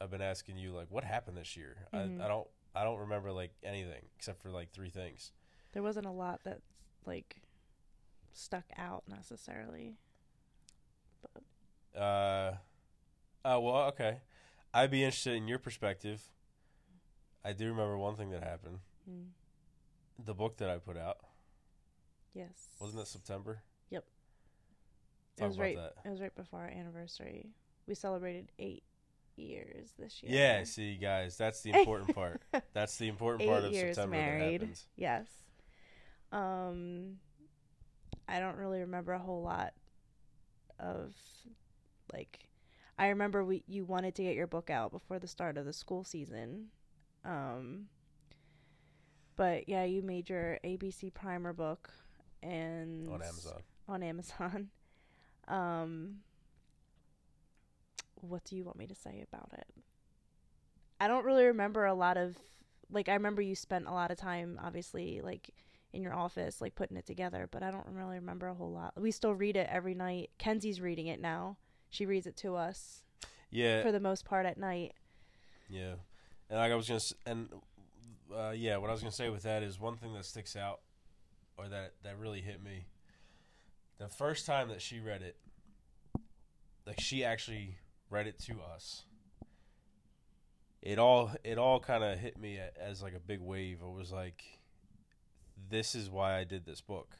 [0.00, 2.20] i've been asking you like what happened this year Mhm.
[2.20, 5.32] I, I don't i don't remember like anything except for like three things
[5.72, 6.60] there wasn't a lot that
[7.04, 7.36] like
[8.32, 9.96] stuck out necessarily.
[11.96, 12.52] Uh,
[13.44, 14.18] oh well, okay.
[14.72, 16.22] I'd be interested in your perspective.
[17.44, 18.78] I do remember one thing that happened.
[19.08, 19.26] Mm.
[20.24, 21.18] The book that I put out
[22.34, 22.68] Yes.
[22.80, 23.62] wasn't it September?
[23.90, 24.04] Yep.
[25.36, 25.76] Talk it was right.
[25.76, 25.94] that.
[26.04, 27.50] It was right before our anniversary.
[27.86, 28.84] We celebrated eight
[29.36, 30.32] years this year.
[30.32, 30.64] Yeah.
[30.64, 32.42] See, guys, that's the important part.
[32.72, 34.68] That's the important eight part of years September married.
[34.96, 35.26] Yes.
[36.32, 37.16] Um,
[38.28, 39.72] I don't really remember a whole lot
[40.78, 41.14] of
[42.12, 42.40] like.
[42.98, 45.72] I remember we you wanted to get your book out before the start of the
[45.72, 46.66] school season.
[47.24, 47.86] Um,
[49.36, 51.90] but yeah, you made your ABC primer book
[52.42, 53.62] and on Amazon.
[53.88, 54.68] on Amazon.
[55.48, 56.16] Um,
[58.20, 59.66] what do you want me to say about it?
[61.00, 62.36] I don't really remember a lot of
[62.90, 65.48] like I remember you spent a lot of time obviously like
[65.94, 68.92] in your office like putting it together, but I don't really remember a whole lot.
[69.00, 70.28] We still read it every night.
[70.38, 71.56] Kenzie's reading it now.
[71.88, 73.04] She reads it to us
[73.50, 73.80] Yeah.
[73.82, 74.92] for the most part at night.
[75.70, 75.94] Yeah,
[76.50, 77.48] and like I was gonna, and
[78.34, 80.80] uh, yeah, what I was gonna say with that is one thing that sticks out,
[81.56, 82.86] or that that really hit me.
[83.98, 85.36] The first time that she read it,
[86.86, 87.76] like she actually
[88.10, 89.04] read it to us.
[90.80, 93.80] It all it all kind of hit me as like a big wave.
[93.82, 94.42] It was like,
[95.68, 97.16] this is why I did this book.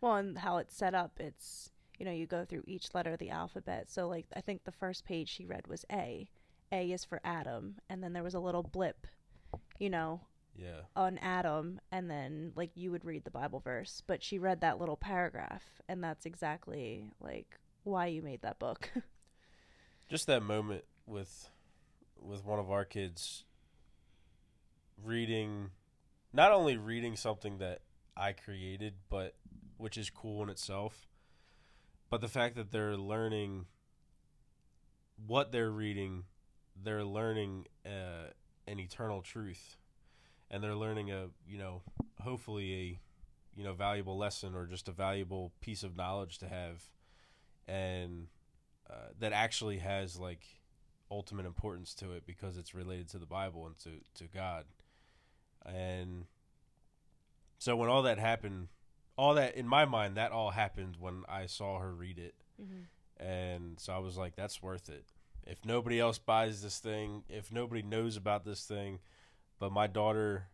[0.00, 3.18] Well, and how it's set up, it's you know you go through each letter of
[3.18, 3.90] the alphabet.
[3.90, 6.30] So like I think the first page she read was A.
[6.72, 9.06] A is for Adam, and then there was a little blip,
[9.78, 10.20] you know,
[10.54, 10.82] Yeah.
[10.94, 14.78] on Adam, and then like you would read the Bible verse, but she read that
[14.78, 18.90] little paragraph, and that's exactly like why you made that book.
[20.08, 21.50] just that moment with
[22.16, 23.44] with one of our kids
[25.02, 25.70] reading
[26.32, 27.80] not only reading something that
[28.16, 29.34] I created but
[29.78, 31.08] which is cool in itself
[32.10, 33.64] but the fact that they're learning
[35.26, 36.24] what they're reading
[36.82, 38.30] they're learning uh,
[38.66, 39.76] an eternal truth
[40.50, 41.82] and they're learning a you know
[42.20, 43.00] hopefully a
[43.58, 46.88] you know valuable lesson or just a valuable piece of knowledge to have
[47.68, 48.26] and
[48.88, 50.44] uh, that actually has like
[51.10, 54.64] ultimate importance to it because it's related to the Bible and to to God.
[55.64, 56.24] And
[57.58, 58.68] so when all that happened,
[59.16, 62.34] all that in my mind that all happened when I saw her read it.
[63.22, 65.04] And so I was like that's worth it.
[65.46, 69.00] If nobody else buys this thing, if nobody knows about this thing,
[69.58, 70.48] but my daughter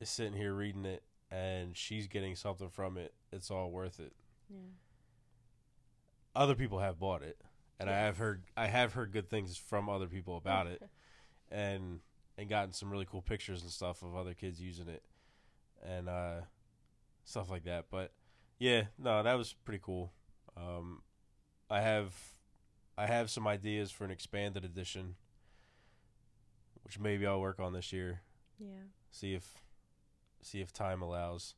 [0.00, 4.12] is sitting here reading it and she's getting something from it, it's all worth it.
[4.50, 4.58] Yeah.
[6.34, 7.38] other people have bought it
[7.78, 10.82] and I have heard I have heard good things from other people about it
[11.50, 12.00] and
[12.36, 15.02] and gotten some really cool pictures and stuff of other kids using it
[15.82, 16.40] and uh
[17.24, 18.12] stuff like that but
[18.58, 20.12] yeah no that was pretty cool.
[20.56, 21.02] Um
[21.70, 22.12] I have
[22.96, 25.16] I have some ideas for an expanded edition
[26.84, 28.20] which maybe I'll work on this year
[28.58, 28.66] yeah.
[29.10, 29.54] see if
[30.42, 31.54] see if time allows.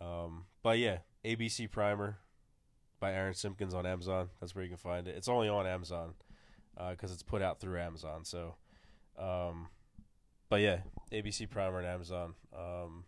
[0.00, 2.18] Um, but yeah, ABC Primer
[2.98, 4.30] by Aaron Simpkins on Amazon.
[4.40, 5.16] That's where you can find it.
[5.16, 6.14] It's only on Amazon
[6.90, 8.24] because it's put out through Amazon.
[8.24, 8.54] So,
[9.18, 9.68] um,
[10.48, 10.78] but yeah,
[11.12, 12.34] ABC Primer and Amazon.
[12.56, 13.04] Um,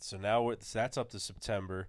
[0.00, 1.88] so now we're, so that's up to September.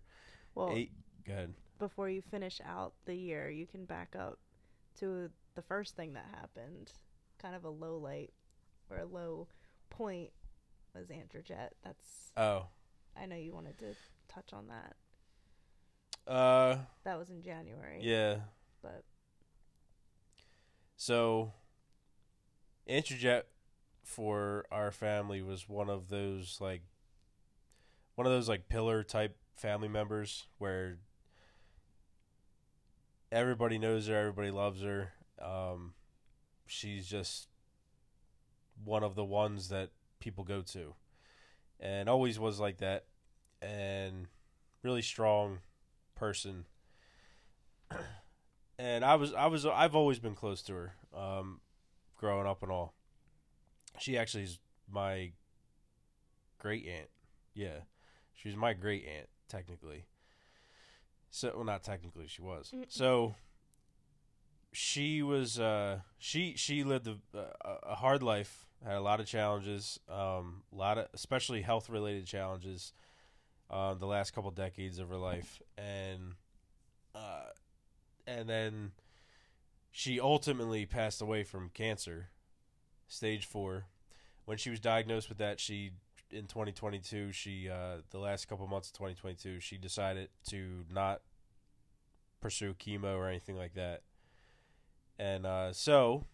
[0.55, 0.91] Well, Eight.
[1.25, 1.53] Go ahead.
[1.79, 4.39] Before you finish out the year, you can back up
[4.99, 6.91] to the first thing that happened.
[7.41, 8.31] Kind of a low light
[8.89, 9.47] or a low
[9.89, 10.29] point
[10.95, 11.69] was Androjet.
[11.83, 12.67] That's Oh,
[13.19, 13.95] I know you wanted to
[14.27, 16.31] touch on that.
[16.31, 17.99] uh, That was in January.
[18.01, 18.38] yeah.
[18.81, 19.03] But
[20.95, 21.53] So,
[22.88, 23.43] Interjet
[24.03, 26.81] for our family was one of those like
[28.15, 30.97] one of those like pillar type family members where
[33.33, 35.11] everybody knows her, everybody loves her.
[35.41, 35.93] Um,
[36.65, 37.47] she's just
[38.83, 40.93] one of the ones that people go to,
[41.79, 43.05] and always was like that,
[43.61, 44.27] and
[44.83, 45.59] really strong
[46.15, 46.65] person
[48.79, 51.59] and I was I was I've always been close to her, um,
[52.17, 52.93] growing up and all.
[53.99, 54.59] She actually is
[54.91, 55.31] my
[56.59, 57.09] great aunt.
[57.53, 57.81] Yeah,
[58.33, 60.05] she's my great aunt technically.
[61.35, 62.71] So well, not technically, she was.
[62.89, 63.33] So
[64.71, 69.25] she was uh, she she lived a, a, a hard life, had a lot of
[69.25, 72.93] challenges, um, a lot of especially health related challenges,
[73.71, 76.35] uh, the last couple decades of her life, and.
[77.15, 77.49] Uh,
[78.25, 78.91] and then
[79.91, 82.29] she ultimately passed away from cancer,
[83.07, 83.85] stage four.
[84.45, 85.91] When she was diagnosed with that, she
[86.33, 91.21] in 2022, she uh, the last couple months of 2022, she decided to not
[92.41, 94.01] pursue chemo or anything like that,
[95.17, 96.25] and uh, so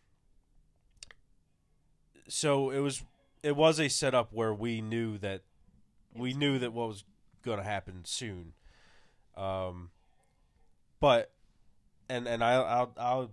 [2.27, 3.03] so it was
[3.43, 5.41] it was a setup where we knew that
[6.13, 7.03] we knew that what was
[7.43, 8.53] going to happen soon.
[9.35, 9.89] Um,
[10.99, 11.31] but
[12.09, 13.31] and and I, I'll I'll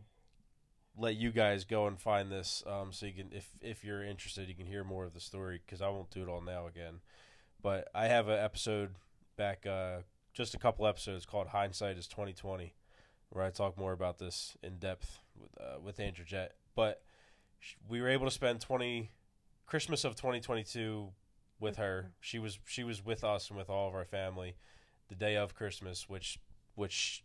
[0.98, 4.48] let you guys go and find this um, so you can if if you're interested
[4.48, 7.00] you can hear more of the story because I won't do it all now again.
[7.62, 8.90] But I have an episode
[9.36, 9.98] back uh,
[10.32, 12.74] just a couple episodes called Hindsight is twenty twenty,
[13.30, 16.54] where I talk more about this in depth with uh, with Andrew Jett.
[16.74, 17.02] But
[17.88, 19.10] we were able to spend twenty
[19.66, 21.10] Christmas of twenty twenty two
[21.58, 22.12] with her.
[22.20, 24.56] She was she was with us and with all of our family
[25.08, 26.38] the day of Christmas, which
[26.74, 27.24] which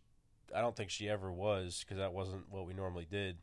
[0.54, 3.38] I don't think she ever was because that wasn't what we normally did.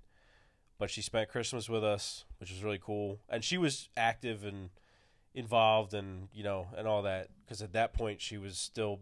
[0.79, 4.69] But she spent Christmas with us, which was really cool, and she was active and
[5.35, 8.99] involved and you know and all that because at that point she was still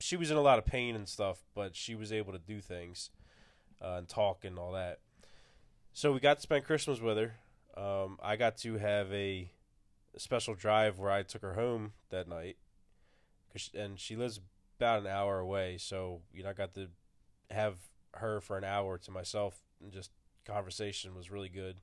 [0.00, 2.60] she was in a lot of pain and stuff, but she was able to do
[2.60, 3.10] things
[3.82, 4.98] uh, and talk and all that.
[5.92, 7.34] So we got to spend Christmas with her.
[7.76, 9.52] Um, I got to have a,
[10.16, 12.56] special drive where I took her home that night,
[13.52, 14.40] 'cause- and she lives
[14.76, 15.78] about an hour away.
[15.78, 16.88] So you know, I got to
[17.50, 17.78] have
[18.14, 20.10] her for an hour to myself, and just
[20.44, 21.80] conversation was really good.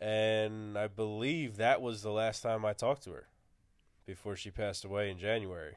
[0.00, 3.26] And I believe that was the last time I talked to her.
[4.06, 5.76] before she passed away in January.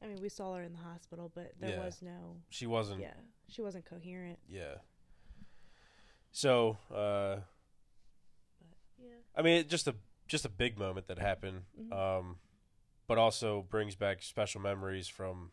[0.00, 1.84] I mean, we saw her in the hospital, but there Yeah.
[1.84, 2.40] was no.
[2.48, 3.00] She wasn't.
[3.02, 3.12] Yeah,
[3.48, 4.38] she wasn't coherent.
[4.48, 4.76] Yeah.
[6.32, 7.40] So, uh,
[8.98, 9.16] Yeah.
[9.34, 11.92] I mean, it just a just a big moment that happened, Mhm.
[11.92, 12.40] um,
[13.06, 15.52] but also brings back special memories from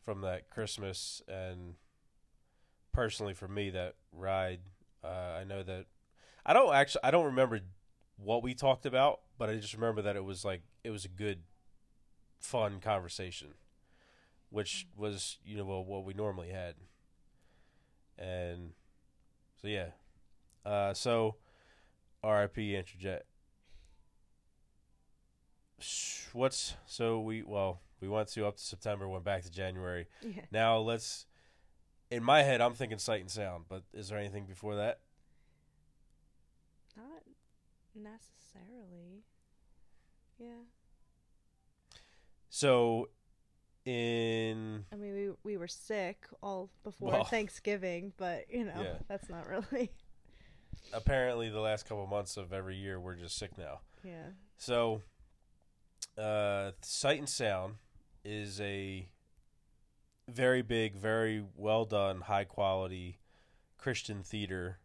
[0.00, 1.76] from that Christmas and
[2.92, 4.60] personally for me that ride.
[5.02, 5.86] Uh, I know that
[6.44, 7.60] I don't actually I don't remember
[8.16, 11.08] what we talked about, but I just remember that it was like it was a
[11.08, 11.40] good,
[12.38, 13.54] fun conversation,
[14.50, 16.74] which was you know what, we normally had,
[18.18, 18.72] and
[19.60, 19.88] so yeah,
[20.64, 21.36] uh, so
[22.22, 22.72] R.I.P.
[22.72, 23.20] Interjet.
[26.34, 30.06] What's so we well we went to up to September, went back to January.
[30.22, 30.42] Yeah.
[30.50, 31.26] Now let's.
[32.10, 35.00] In my head, I'm thinking Sight and Sound, but is there anything before that?
[36.96, 37.22] Not
[37.94, 39.24] necessarily.
[40.38, 40.64] Yeah.
[42.48, 43.10] So,
[43.84, 48.94] in I mean, we we were sick all before Well, Thanksgiving, but you know yeah.
[49.08, 49.90] that's not really.
[50.92, 53.80] apparently the last couple months of every year, we're just sick now.
[54.02, 54.30] Yeah.
[54.58, 55.02] So,
[56.18, 57.74] uh, Sight and Sound
[58.24, 59.08] is a
[60.34, 63.18] very big, very well done, high quality
[63.78, 64.78] Christian theater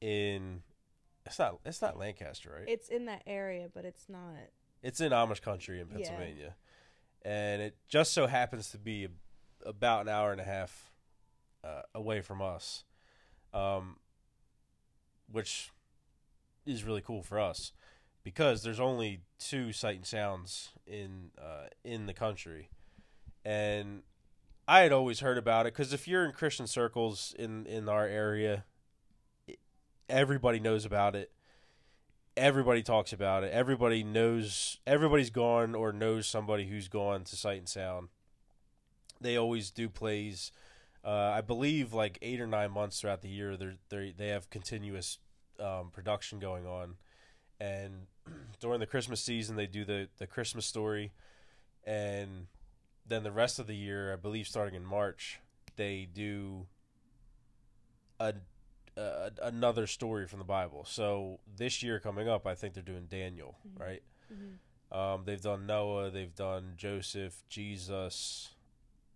[0.00, 0.62] in.
[1.24, 1.60] It's not.
[1.64, 2.68] It's not Lancaster, right?
[2.68, 4.34] It's in that area, but it's not.
[4.82, 5.94] It's in Amish country in Yeah.
[5.94, 6.56] Pennsylvania,
[7.22, 9.08] and it just so happens to be
[9.64, 10.90] about an hour and a half
[11.62, 12.82] uh, away from us,
[13.54, 13.98] um,
[15.30, 15.70] which
[16.66, 17.72] is really cool for us
[18.24, 22.70] because there's only two sight and sounds in uh, in the country,
[23.44, 24.02] and
[24.66, 28.06] I had always heard about it because if you're in Christian circles in in our
[28.06, 28.64] area,
[30.08, 31.32] everybody knows about it
[32.36, 33.52] everybody talks about it.
[33.52, 38.08] Everybody knows everybody's gone or knows somebody who's gone to Sight and Sound.
[39.20, 40.52] They always do plays.
[41.04, 43.56] Uh, I believe like eight or nine months throughout the year.
[43.56, 45.18] They they they have continuous
[45.60, 46.94] um, production going on,
[47.60, 48.06] and
[48.60, 51.12] during the Christmas season they do the the Christmas story,
[51.84, 52.46] and
[53.12, 55.38] then the rest of the year, I believe starting in March,
[55.76, 56.66] they do
[58.18, 58.34] a
[58.96, 60.84] uh, another story from the Bible.
[60.86, 64.02] So this year coming up, I think they're doing Daniel, right?
[64.32, 64.58] Mhm.
[64.96, 68.54] Um, they've done Noah, they've done Joseph, Jesus,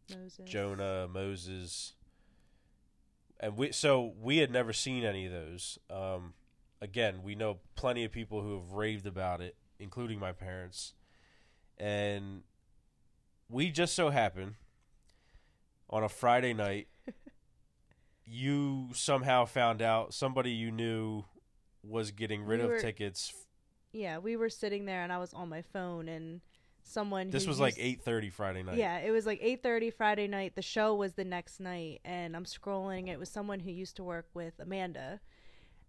[0.09, 0.51] Moses.
[0.51, 1.93] Jonah, Moses,
[3.39, 3.73] and we.
[3.73, 5.79] So we had never seen any of those.
[5.91, 6.33] Um,
[6.81, 10.95] again, we know plenty of people who have raved about it, including my parents,
[11.77, 12.43] and
[13.49, 14.55] we just so happened
[15.91, 16.89] on a Friday night.
[18.27, 21.25] you somehow found out somebody you knew
[21.83, 23.33] was getting rid We of were- tickets.
[23.93, 26.43] Yeah, we were sitting there, and I was on my phone, and
[26.83, 27.31] someone.
[27.31, 28.77] This was like eight thirty Friday night.
[28.77, 30.55] Yeah, it was like eight thirty Friday night.
[30.55, 33.09] The show was the next night, and I'm scrolling.
[33.09, 35.21] It was someone who used to work with Amanda,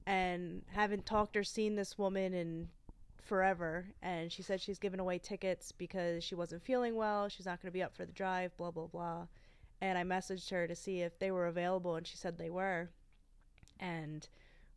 [0.06, 2.70] and haven't talked or seen this woman in
[3.28, 3.86] forever.
[4.02, 7.30] And she said she's giving away tickets because she wasn't feeling well.
[7.30, 8.56] She's not going to be up for the drive.
[8.58, 9.28] Blah blah blah.
[9.80, 12.90] And I messaged her to see if they were available, and she said they were.
[13.80, 14.28] And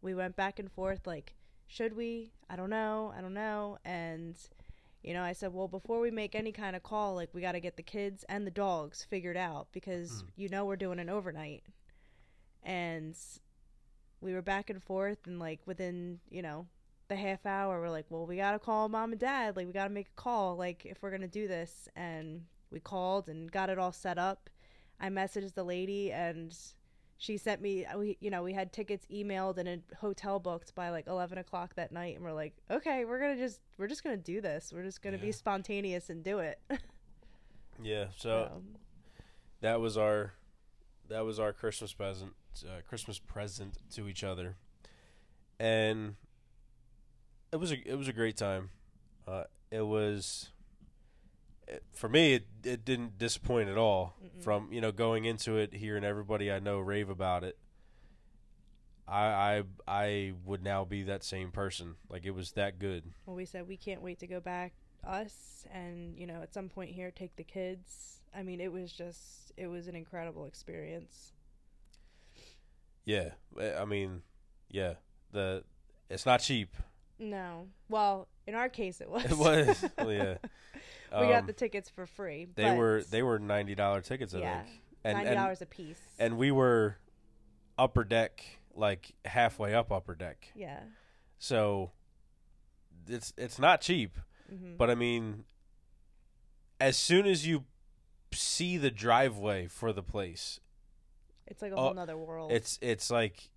[0.02, 1.34] we went back and forth like,
[1.66, 2.32] should we?
[2.50, 3.14] I don't know.
[3.16, 3.78] I don't know.
[3.84, 4.36] And
[5.02, 7.52] you know, I said, well, before we make any kind of call, like, we got
[7.52, 10.26] to get the kids and the dogs figured out because hmm.
[10.36, 11.62] you know we're doing an overnight.
[12.62, 13.16] And
[14.20, 16.66] we were back and forth, and like within, you know,
[17.10, 19.56] the half hour, we're like, well, we got to call mom and dad.
[19.56, 21.88] Like, we got to make a call, like, if we're going to do this.
[21.94, 24.48] And we called and got it all set up.
[24.98, 26.56] I messaged the lady, and
[27.18, 30.88] she sent me we you know we had tickets emailed and a hotel booked by
[30.88, 34.16] like 11 o'clock that night and we're like okay we're gonna just we're just gonna
[34.16, 36.58] do this we're just gonna be spontaneous and do it
[37.82, 38.06] Yeah.
[38.16, 38.62] So So,
[39.60, 40.34] that was our
[41.08, 42.32] that was our Christmas present
[42.64, 44.56] uh, Christmas present to each other,
[45.58, 46.16] and
[47.52, 48.70] it was a it was a great time.
[49.26, 50.50] Uh, it was
[51.68, 52.34] it, for me.
[52.34, 54.14] It it didn't disappoint at all.
[54.40, 57.56] From you know going into it, hearing everybody I know rave about it.
[59.08, 61.96] I I I would now be that same person.
[62.08, 63.04] Like it was that good.
[63.26, 64.72] well we said we can't wait to go back
[65.04, 68.92] us and you know at some point here take the kids i mean it was
[68.92, 71.32] just it was an incredible experience
[73.06, 73.30] Yeah,
[73.78, 74.22] I mean,
[74.68, 74.94] yeah.
[75.32, 75.64] The
[76.10, 76.76] it's not cheap.
[77.20, 79.84] No well in our case it was It was.
[79.98, 80.34] well, yeah.
[81.20, 84.34] we got Um, the tickets for free They but were they were ninety dollar tickets,
[84.34, 86.96] I yeah think, and ninety dollars a piece and we were
[87.78, 88.42] upper deck,
[88.74, 90.48] like halfway up upper deck.
[90.54, 90.80] yeah
[91.38, 91.90] So
[93.08, 94.16] it's it's not cheap.
[94.52, 94.76] Mhm.
[94.76, 95.44] But I mean,
[96.80, 97.64] as soon as you
[98.32, 100.60] see the driveway for the place,
[101.46, 102.52] It's like a Oh, whole nother world.
[102.52, 103.48] it's it's like,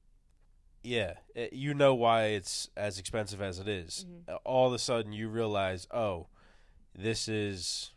[0.83, 4.05] yeah, it, you know why it's as expensive as it is.
[4.07, 4.33] Mhm.
[4.33, 6.27] Uh, All of a sudden, you realize, oh,
[6.95, 7.91] this is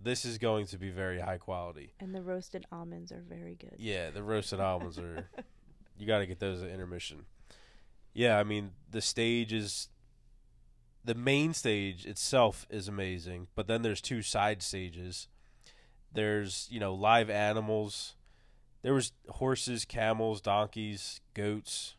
[0.00, 1.92] this is going to be very high quality.
[1.98, 3.74] and the roasted almonds are very good.
[3.78, 5.28] Yeah, the roasted almonds are.
[6.00, 7.24] You got to get those at intermission.
[8.14, 9.88] Yeah, I mean the stage is.
[11.04, 15.26] The main stage itself is amazing, but then there's two side stages.
[16.12, 18.14] There's you know live animals.
[18.82, 21.97] There was horses, camels, donkeys, goats, eh,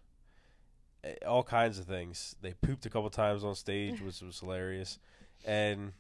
[1.26, 2.36] all kinds of things.
[2.42, 5.00] They pooped a couple times on stage, which was hilarious,
[5.46, 5.94] and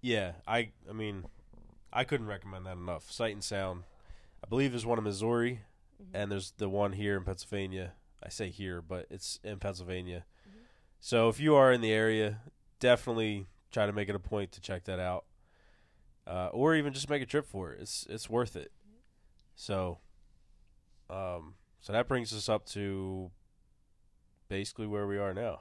[0.00, 1.24] yeah, I I mean,
[1.92, 3.10] I couldn't recommend that enough.
[3.10, 3.84] Sight and Sound,
[4.42, 5.60] I believe there's one in Missouri,
[6.12, 7.92] and there's the one here in Pennsylvania.
[8.22, 10.24] I say here, but it's in Pennsylvania.
[11.00, 12.40] So if you are in the area,
[12.80, 15.24] definitely try to make it a point to check that out,
[16.26, 17.80] uh, or even just make a trip for it.
[17.80, 18.72] It's it's worth it.
[19.54, 19.98] So,
[21.10, 21.54] um,
[21.84, 23.30] so that brings us up to
[24.48, 25.60] basically where we are now.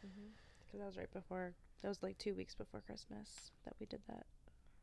[0.00, 1.52] Because that was right before.
[1.82, 4.24] That was like two weeks before Christmas that we did that.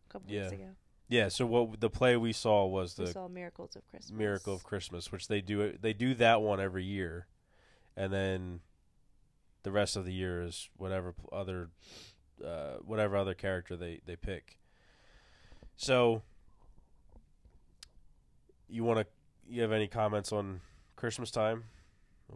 [0.08, 0.42] A couple Yeah.
[0.42, 0.76] weeks ago.
[1.08, 1.30] Yeah.
[1.30, 4.12] So what the play we saw was the we saw Miracles of Christmas.
[4.16, 7.26] Miracle of Christmas, which they do they do that one every year,
[7.98, 8.60] and then
[9.64, 11.72] the rest of the year is whatever other
[12.46, 14.60] uh, whatever other character they they pick.
[15.76, 16.22] So,
[18.68, 19.08] you want to
[19.50, 20.62] you have any comments on
[20.96, 21.66] Christmas time,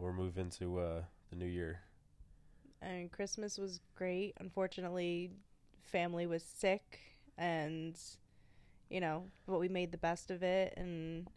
[0.00, 1.80] or move into uh, the new year?
[2.82, 4.34] And Christmas was great.
[4.40, 5.30] Unfortunately,
[5.82, 7.00] family was sick,
[7.38, 7.98] and
[8.90, 10.74] you know, but we made the best of it.
[10.76, 11.28] And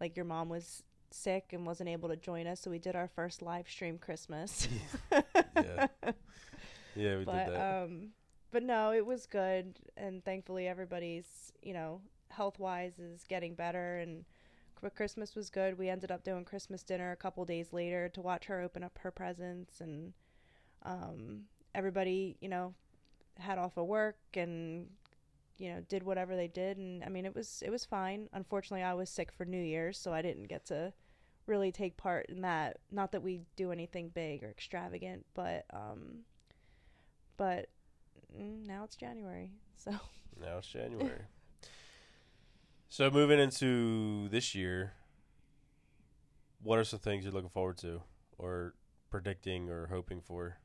[0.00, 3.08] like your mom was sick and wasn't able to join us, so we did our
[3.08, 4.68] first live stream Christmas.
[5.56, 5.86] Yeah.
[6.94, 7.84] Yeah, we but did that.
[7.84, 8.08] um,
[8.52, 12.00] but no, it was good, and thankfully everybody's you know
[12.30, 14.24] health wise is getting better and.
[14.80, 15.78] But Christmas was good.
[15.78, 18.98] We ended up doing Christmas dinner a couple days later to watch her open up
[19.02, 20.12] her presents, and
[20.82, 21.44] um,
[21.74, 22.74] everybody, you know,
[23.38, 24.86] had off of work and
[25.58, 28.28] you know did whatever they did, and I mean it was it was fine.
[28.32, 30.92] Unfortunately, I was sick for New Year's, so I didn't get to
[31.46, 32.78] really take part in that.
[32.90, 36.24] Not that we do anything big or extravagant, but um,
[37.36, 37.68] but
[38.36, 39.92] mm, now it's January, so
[40.40, 41.22] Now it's January.
[42.94, 44.92] So moving into this year,
[46.62, 48.00] what are some things you're looking forward to,
[48.38, 48.74] or
[49.10, 50.58] predicting, or hoping for,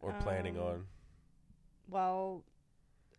[0.00, 0.86] or planning Um, on?
[1.88, 2.44] well,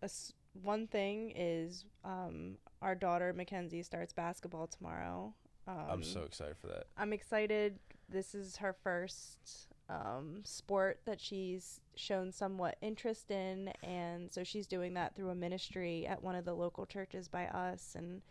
[0.04, 5.34] s one thing is um, our daughter Mackenzie starts basketball tomorrow.
[5.68, 6.86] Um, I'm so excited for that.
[6.96, 7.80] I'm excited.
[8.08, 14.68] This is her first um, sport that she's shown somewhat interest in, and so she's
[14.68, 18.22] doing that through a ministry at one of the local churches by us, and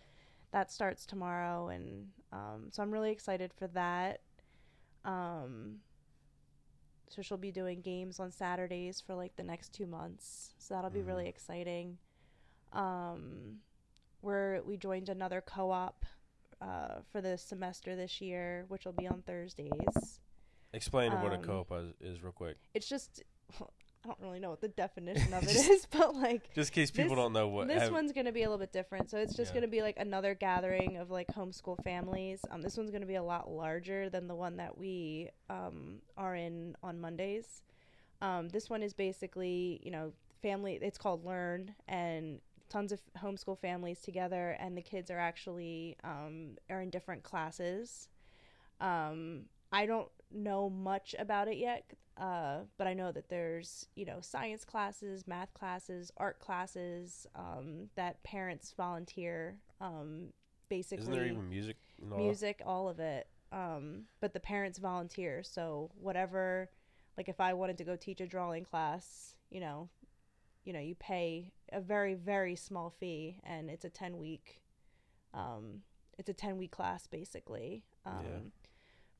[0.51, 1.69] that starts tomorrow.
[1.69, 4.21] And um, so I'm really excited for that.
[5.05, 5.77] Um,
[7.09, 10.55] so she'll be doing games on Saturdays for like the next two months.
[10.59, 11.07] So that'll be Mhm.
[11.07, 11.99] really exciting.
[12.73, 13.61] Um,
[14.23, 16.05] we're we joined another co-op
[16.61, 20.21] uh, for the semester this year, which will be on Thursdays.
[20.75, 23.23] Explain what a co-op is, is real quick, It's just
[23.61, 26.91] I don't really know what the definition of it is, but like just in case
[26.91, 27.69] people this- don't know what.
[27.69, 29.09] this have- one's gonna be a little bit different.
[29.09, 29.61] So it's just Yeah.
[29.61, 32.41] gonna be like another gathering of like homeschool families.
[32.51, 36.35] Um, this one's gonna be a lot larger than the one that we um are
[36.37, 37.63] in on Mondays.
[38.21, 40.13] Um, this one is basically you know
[40.43, 40.75] family.
[40.83, 46.57] It's called Learn and tons of homeschool families together, and the kids are actually um
[46.69, 48.09] are in different classes.
[48.81, 51.85] Um, I don't know much about it yet,
[52.17, 57.89] uh, but I know that there's you know science classes, math classes, art classes um,
[57.97, 59.59] that parents volunteer.
[59.81, 60.29] Um,
[60.69, 61.77] basically, Isn't there even music?
[62.11, 63.27] all music, all of it.
[63.53, 66.71] Um, but the parents volunteer, so whatever.
[67.17, 69.89] Like if I wanted to go teach a drawing class, you know,
[70.65, 74.61] you know, you pay a very very small fee, and it's a ten week.
[75.33, 75.83] Um,
[76.19, 77.85] it's a ten week class basically.
[78.07, 78.39] Um, Yeah.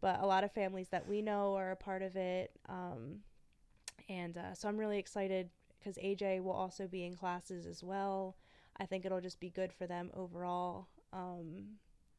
[0.05, 3.21] But a lot of families that we know are a part of it, um,
[4.09, 8.37] and uh, so I'm really excited because AJ will also be in classes as well.
[8.79, 10.89] I think it'll just be good for them overall.
[11.13, 11.79] Um,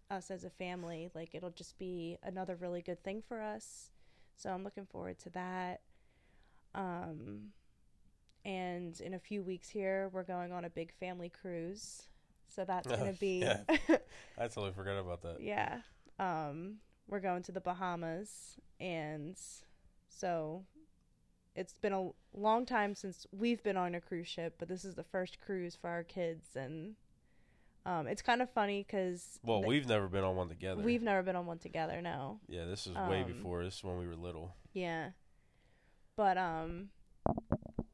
[0.10, 3.92] us as a family, like it'll just be another really good thing for us.
[4.36, 5.82] So I'm looking forward to that.
[6.76, 7.54] Um,
[8.46, 12.04] and in a few weeks here, we're going on a big family cruise.
[12.48, 13.58] So that's Oh, gonna be yeah.
[14.38, 15.38] I totally forgot about that.
[15.40, 15.82] yeah.
[16.20, 16.78] Um,
[17.08, 19.38] we're going to the Bahamas, and
[20.08, 20.64] So
[21.56, 24.96] it's been a long time since we've been on a cruise ship, but this is
[24.96, 26.96] the first cruise for our kids, and
[27.86, 30.82] um, it's kind of funny because Well, we've never been on one together.
[30.82, 32.02] we've never been on one together.
[32.02, 33.64] No, yeah, this is way um, before.
[33.64, 34.56] This is when we were little.
[34.74, 35.10] yeah,
[36.16, 36.90] but um,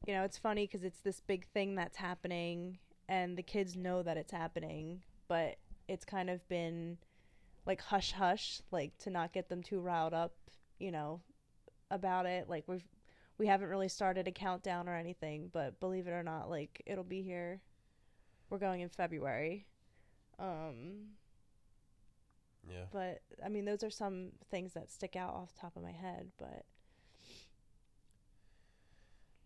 [0.06, 4.02] you know, it's funny because it's this big thing that's happening, and the kids know
[4.02, 5.56] that it's happening, but
[5.88, 6.98] it's kind of been
[7.66, 10.34] like hush hush, like to not get them too riled up,
[10.78, 11.20] you know,
[11.90, 12.48] about it.
[12.48, 12.86] Like we've
[13.38, 17.04] we haven't really started a countdown or anything, but believe it or not, like it'll
[17.04, 17.60] be here.
[18.50, 19.66] We're going in February.
[20.38, 21.14] Um,
[22.68, 22.84] Yeah.
[22.92, 25.92] but I mean, those are some things that stick out off the top of my
[25.92, 26.30] head.
[26.38, 26.64] But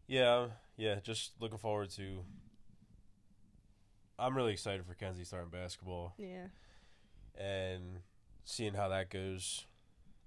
[0.06, 0.96] Yeah, yeah.
[1.00, 2.24] Just looking forward to.
[4.18, 6.46] I'm really excited for Kenzie starting basketball yeah,
[7.38, 8.00] and
[8.44, 9.66] seeing how that goes.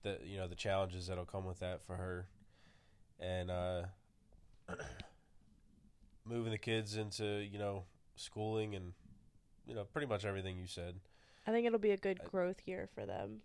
[0.03, 2.27] The you know the challenges that'll come with that for her,
[3.19, 3.83] and uh,
[6.25, 7.83] moving the kids into you know
[8.15, 8.93] schooling and
[9.65, 10.95] you know pretty much everything you said.
[11.45, 13.41] I think it'll be a good I- growth year for them.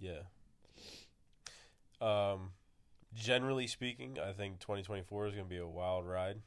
[0.00, 0.22] Yeah.
[2.00, 2.50] Um,
[3.14, 6.40] generally speaking, I think 2024 is going to be a wild ride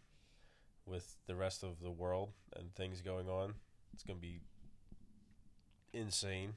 [0.85, 3.53] with the rest of the world and things going on.
[3.93, 4.41] It's going to be
[5.95, 6.53] insane.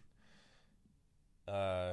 [1.47, 1.93] Uh,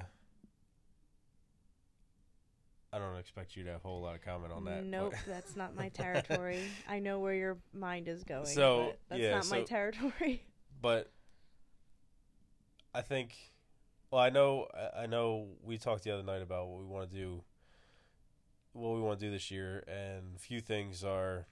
[2.91, 4.77] I don't expect you to have a whole lot of comment on that.
[4.77, 6.61] but- nope, that's not my territory.
[6.87, 8.45] I know where your mind is going.
[8.45, 10.43] So, but that's yeah, not my territory.
[10.81, 11.11] but
[12.93, 13.35] I think,
[14.11, 14.67] well, I know,
[14.97, 15.47] I know.
[15.61, 17.43] We talked the other night about what we want to do,
[18.71, 21.47] what we want to do this year, and a few things are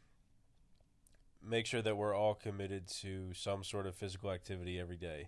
[1.46, 5.28] make sure that we're all committed to some sort of physical activity every day.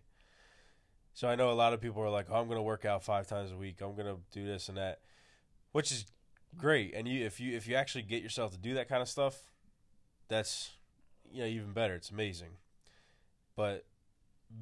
[1.16, 3.04] So I know a lot of people are like, oh, "I'm going to work out
[3.04, 3.82] five times a week.
[3.82, 5.00] I'm going to do this and that,"
[5.72, 6.06] which is
[6.58, 6.94] great.
[6.94, 9.42] And you, if you, if you actually get yourself to do that kind of stuff,
[10.28, 10.72] that's
[11.32, 11.96] you know even better.
[11.96, 12.58] It's amazing.
[13.56, 13.86] But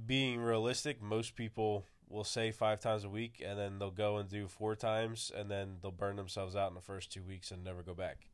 [0.05, 4.29] being realistic, most people will say five times a week and then they'll go and
[4.29, 7.63] do four times and then they'll burn themselves out in the first two weeks and
[7.63, 8.27] never go back.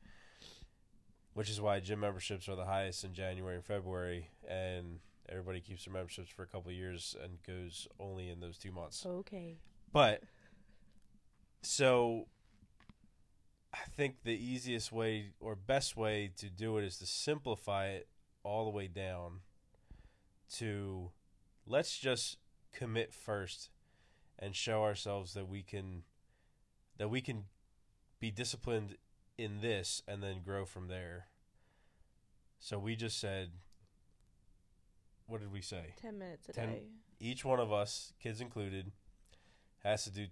[1.34, 5.00] Which is why gym memberships are the highest in January and February and
[5.32, 8.72] everybody keeps their memberships for a couple of years and goes only in those two
[8.72, 9.06] months.
[9.06, 9.58] okay.
[9.92, 10.22] But
[11.62, 12.28] so
[13.74, 18.08] I think the easiest way or best way to do it is to simplify it
[18.44, 19.42] all the way down
[20.56, 21.12] to
[21.68, 22.38] let's just
[22.74, 23.70] commit first
[24.38, 26.04] and show ourselves that we can
[26.98, 27.46] that we can
[28.20, 28.96] be disciplined
[29.38, 31.28] in this and then grow from there.
[32.60, 33.52] So we just said
[35.30, 35.94] what did we say?
[36.02, 36.82] Ten minutes a Ten- day.
[37.20, 38.92] each one of us, kids included,
[39.84, 40.28] has to do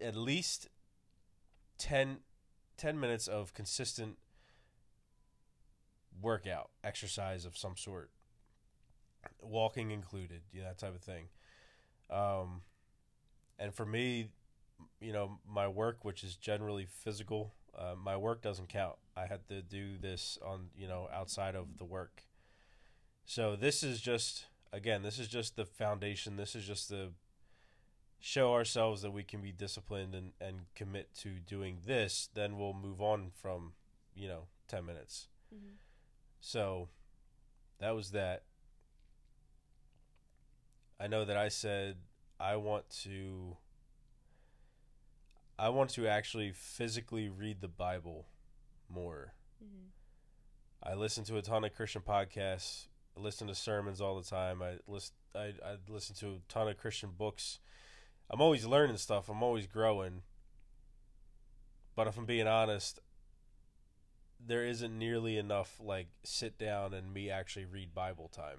[0.00, 0.68] at least
[1.78, 2.18] 10,
[2.76, 4.18] 10 minutes of consistent
[6.20, 8.10] workout, exercise of some sort,
[9.40, 11.28] walking included, you know, that type of thing.
[12.10, 12.62] Um,
[13.58, 14.30] and for me,
[15.00, 18.96] you know, my work, which is generally physical, uh, my work doesn't count.
[19.16, 22.22] I had to do this on, you know, outside of the work.
[23.26, 26.36] So this is just again, this is just the foundation.
[26.36, 27.10] This is just the
[28.20, 32.72] show ourselves that we can be disciplined and, and commit to doing this, then we'll
[32.72, 33.72] move on from,
[34.14, 35.28] you know, 10 minutes.
[35.54, 35.76] Mhm.
[36.40, 36.88] So
[37.78, 38.44] that was that.
[40.98, 41.96] I know that I said
[42.40, 43.56] I want to
[45.58, 48.26] I want to actually physically read the Bible
[48.88, 49.34] more.
[49.62, 49.90] Mhm.
[50.82, 52.86] I listen to a ton of Christian podcasts.
[53.16, 54.62] Listen to sermons all the time.
[54.62, 55.14] I listen.
[55.34, 57.58] I, I listen to a ton of Christian books.
[58.30, 59.28] I'm always learning stuff.
[59.28, 60.22] I'm always growing.
[61.94, 63.00] But if I'm being honest,
[64.44, 68.58] there isn't nearly enough like sit down and me actually read Bible time.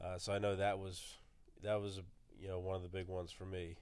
[0.00, 1.16] Uh, so I know that was
[1.62, 2.00] that was
[2.38, 3.76] you know one of the big ones for me.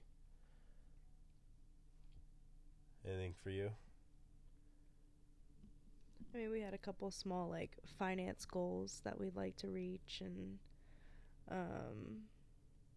[3.07, 3.71] Anything for you?
[6.35, 10.23] I mean, we had a couple small like finance goals that we'd like to reach,
[10.25, 10.59] and
[11.51, 12.23] um,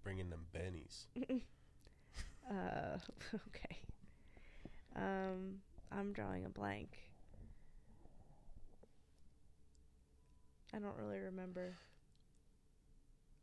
[0.03, 1.05] Bringing them bennies.
[2.49, 2.97] uh,
[3.47, 3.77] okay.
[4.95, 5.59] Um,
[5.91, 6.97] I'm drawing a blank.
[10.73, 11.75] I don't really remember.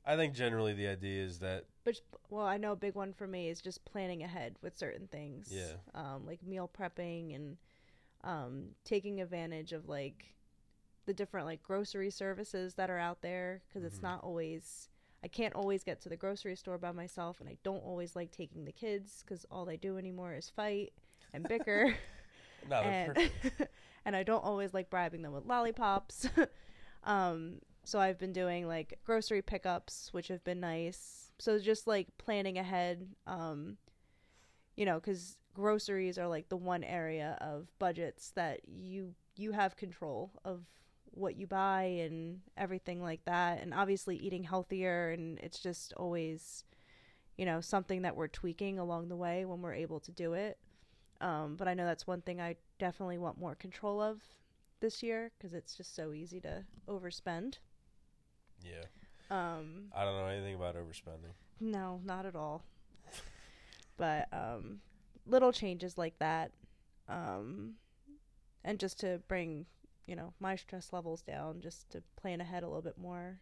[0.05, 3.27] I think generally the idea is that But well, I know a big one for
[3.27, 5.49] me is just planning ahead with certain things.
[5.51, 5.75] Yeah.
[5.95, 7.59] Um, like meal prepping and
[8.25, 10.35] um, taking advantage of like
[11.07, 14.03] the different like grocery services that are out there because it's Mhm.
[14.03, 14.89] not always.
[15.25, 18.31] I can't always get to the grocery store by myself, and I don't always like
[18.31, 20.93] taking the kids because all they do anymore is fight.
[21.33, 21.95] and bicker.
[22.69, 23.17] No, and
[24.05, 26.29] and I don't always like bribing them with lollipops.
[27.05, 31.31] um, so I've been doing like grocery pickups, which have been nice.
[31.39, 33.77] So just like planning ahead, um,
[34.79, 39.77] you know, because groceries are like the one area of budgets that you you have
[39.77, 40.63] control of
[41.11, 46.63] what you buy and everything like that, and obviously eating healthier, and it's just always,
[47.37, 50.59] you know, something that we're tweaking along the way when we're able to do it.
[51.21, 54.23] Um, but I know that's one thing I definitely want more control of
[54.79, 57.55] this year because it's just so easy to overspend.
[58.63, 58.85] Yeah.
[59.29, 61.35] Um, I don't know anything about overspending.
[61.59, 62.63] no, not at all.
[63.99, 64.81] But um,
[65.27, 66.53] little changes like that,
[67.09, 67.75] um,
[68.65, 69.67] and just to bring
[70.07, 73.41] you know my stress levels down, just to plan ahead a little bit more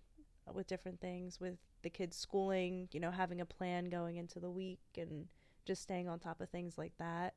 [0.55, 4.51] with different things, with the kids' schooling, you know, having a plan going into the
[4.51, 5.27] week, and
[5.67, 7.35] just staying on top of things like that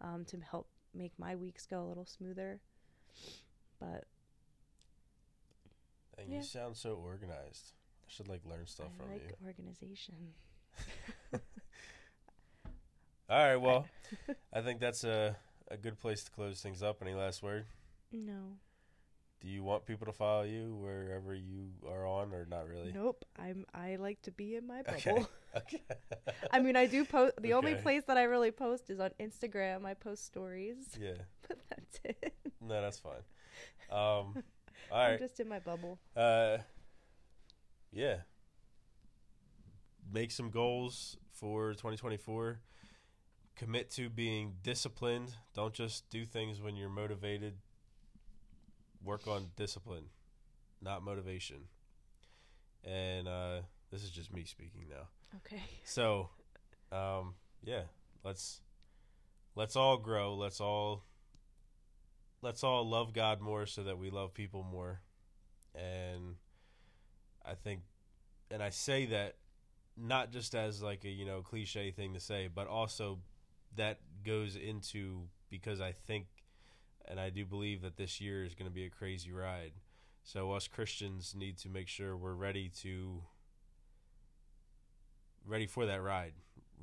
[0.00, 2.60] um, to help make my weeks go a little smoother.
[3.80, 4.04] But
[6.18, 6.38] And Yeah.
[6.38, 7.72] you sound so organized.
[8.04, 9.36] I should like learn stuff I from like you.
[9.46, 10.34] organization.
[13.30, 13.86] All right, well,
[14.52, 15.36] I think that's a
[15.70, 16.98] a good place to close things up.
[17.00, 17.66] Any last word?
[18.10, 18.56] No.
[19.40, 22.90] Do you want people to follow you wherever you are on, or not really?
[22.92, 23.24] Nope.
[23.38, 24.98] I'm I like to be in my bubble.
[24.98, 25.26] Okay.
[25.56, 25.82] Okay.
[26.52, 27.34] I mean, I do post.
[27.42, 29.84] The only place that I really post is on Instagram.
[29.84, 31.14] I post stories, yeah.
[31.48, 32.34] but that's it.
[32.60, 33.24] No, that's fine.
[33.90, 34.44] Um.
[34.92, 35.98] All I'm just in my bubble.
[36.14, 36.58] Uh.
[37.90, 38.18] Yeah.
[40.12, 42.60] Make some goals for 2024.
[43.60, 45.34] Commit to being disciplined.
[45.54, 47.58] Don't just do things when you're motivated.
[49.04, 50.04] Work on discipline,
[50.80, 51.64] not motivation.
[52.82, 53.60] And uh,
[53.92, 55.08] this is just me speaking now.
[55.36, 55.62] Okay.
[55.84, 56.30] So,
[56.90, 57.82] um, yeah,
[58.24, 58.62] let's
[59.54, 60.36] let's all grow.
[60.36, 61.04] Let's all
[62.40, 65.02] let's all love God more so that we love people more.
[65.74, 66.36] And
[67.44, 67.82] I think,
[68.50, 69.34] and I say that
[69.98, 73.18] not just as like a you know cliche thing to say, but also
[73.76, 76.26] that goes into because I think
[77.06, 79.72] and I do believe that this year is going to be a crazy ride.
[80.22, 83.22] So us Christians need to make sure we're ready to
[85.44, 86.34] ready for that ride,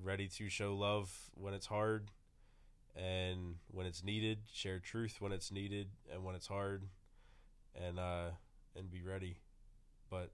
[0.03, 2.11] ready to show love when it's hard
[2.95, 6.83] and when it's needed, share truth when it's needed and when it's hard
[7.75, 8.29] and uh
[8.75, 9.37] and be ready.
[10.09, 10.31] But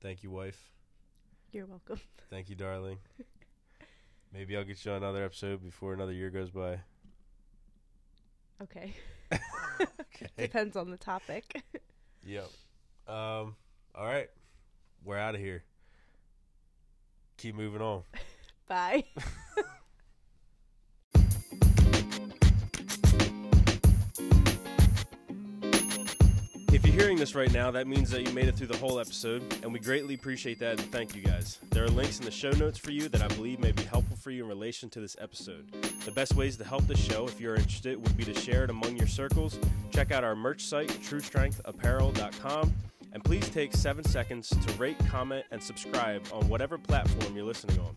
[0.00, 0.70] thank you wife.
[1.52, 2.00] You're welcome.
[2.28, 2.98] Thank you darling.
[4.32, 6.80] Maybe I'll get you on another episode before another year goes by.
[8.62, 8.94] Okay.
[9.80, 10.28] Okay.
[10.36, 11.62] Depends on the topic.
[12.26, 12.50] Yep.
[13.08, 13.56] Um
[13.94, 14.28] all right.
[15.02, 15.64] We're out of here.
[17.38, 18.02] Keep moving on.
[18.68, 19.04] Bye.
[26.90, 29.42] You're hearing this right now, that means that you made it through the whole episode,
[29.62, 31.58] and we greatly appreciate that and thank you guys.
[31.70, 34.16] There are links in the show notes for you that I believe may be helpful
[34.16, 35.70] for you in relation to this episode.
[36.04, 38.70] The best ways to help the show, if you're interested, would be to share it
[38.70, 39.58] among your circles.
[39.92, 42.74] Check out our merch site, TrueStrengthApparel.com,
[43.12, 47.78] and please take seven seconds to rate, comment, and subscribe on whatever platform you're listening
[47.80, 47.96] on.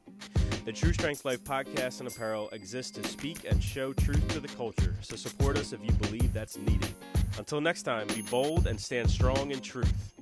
[0.66, 4.50] The True Strength Life podcast and apparel exists to speak and show truth to the
[4.50, 6.94] culture, so support us if you believe that's needed.
[7.38, 10.13] Until next time, be bold and stand strong in truth.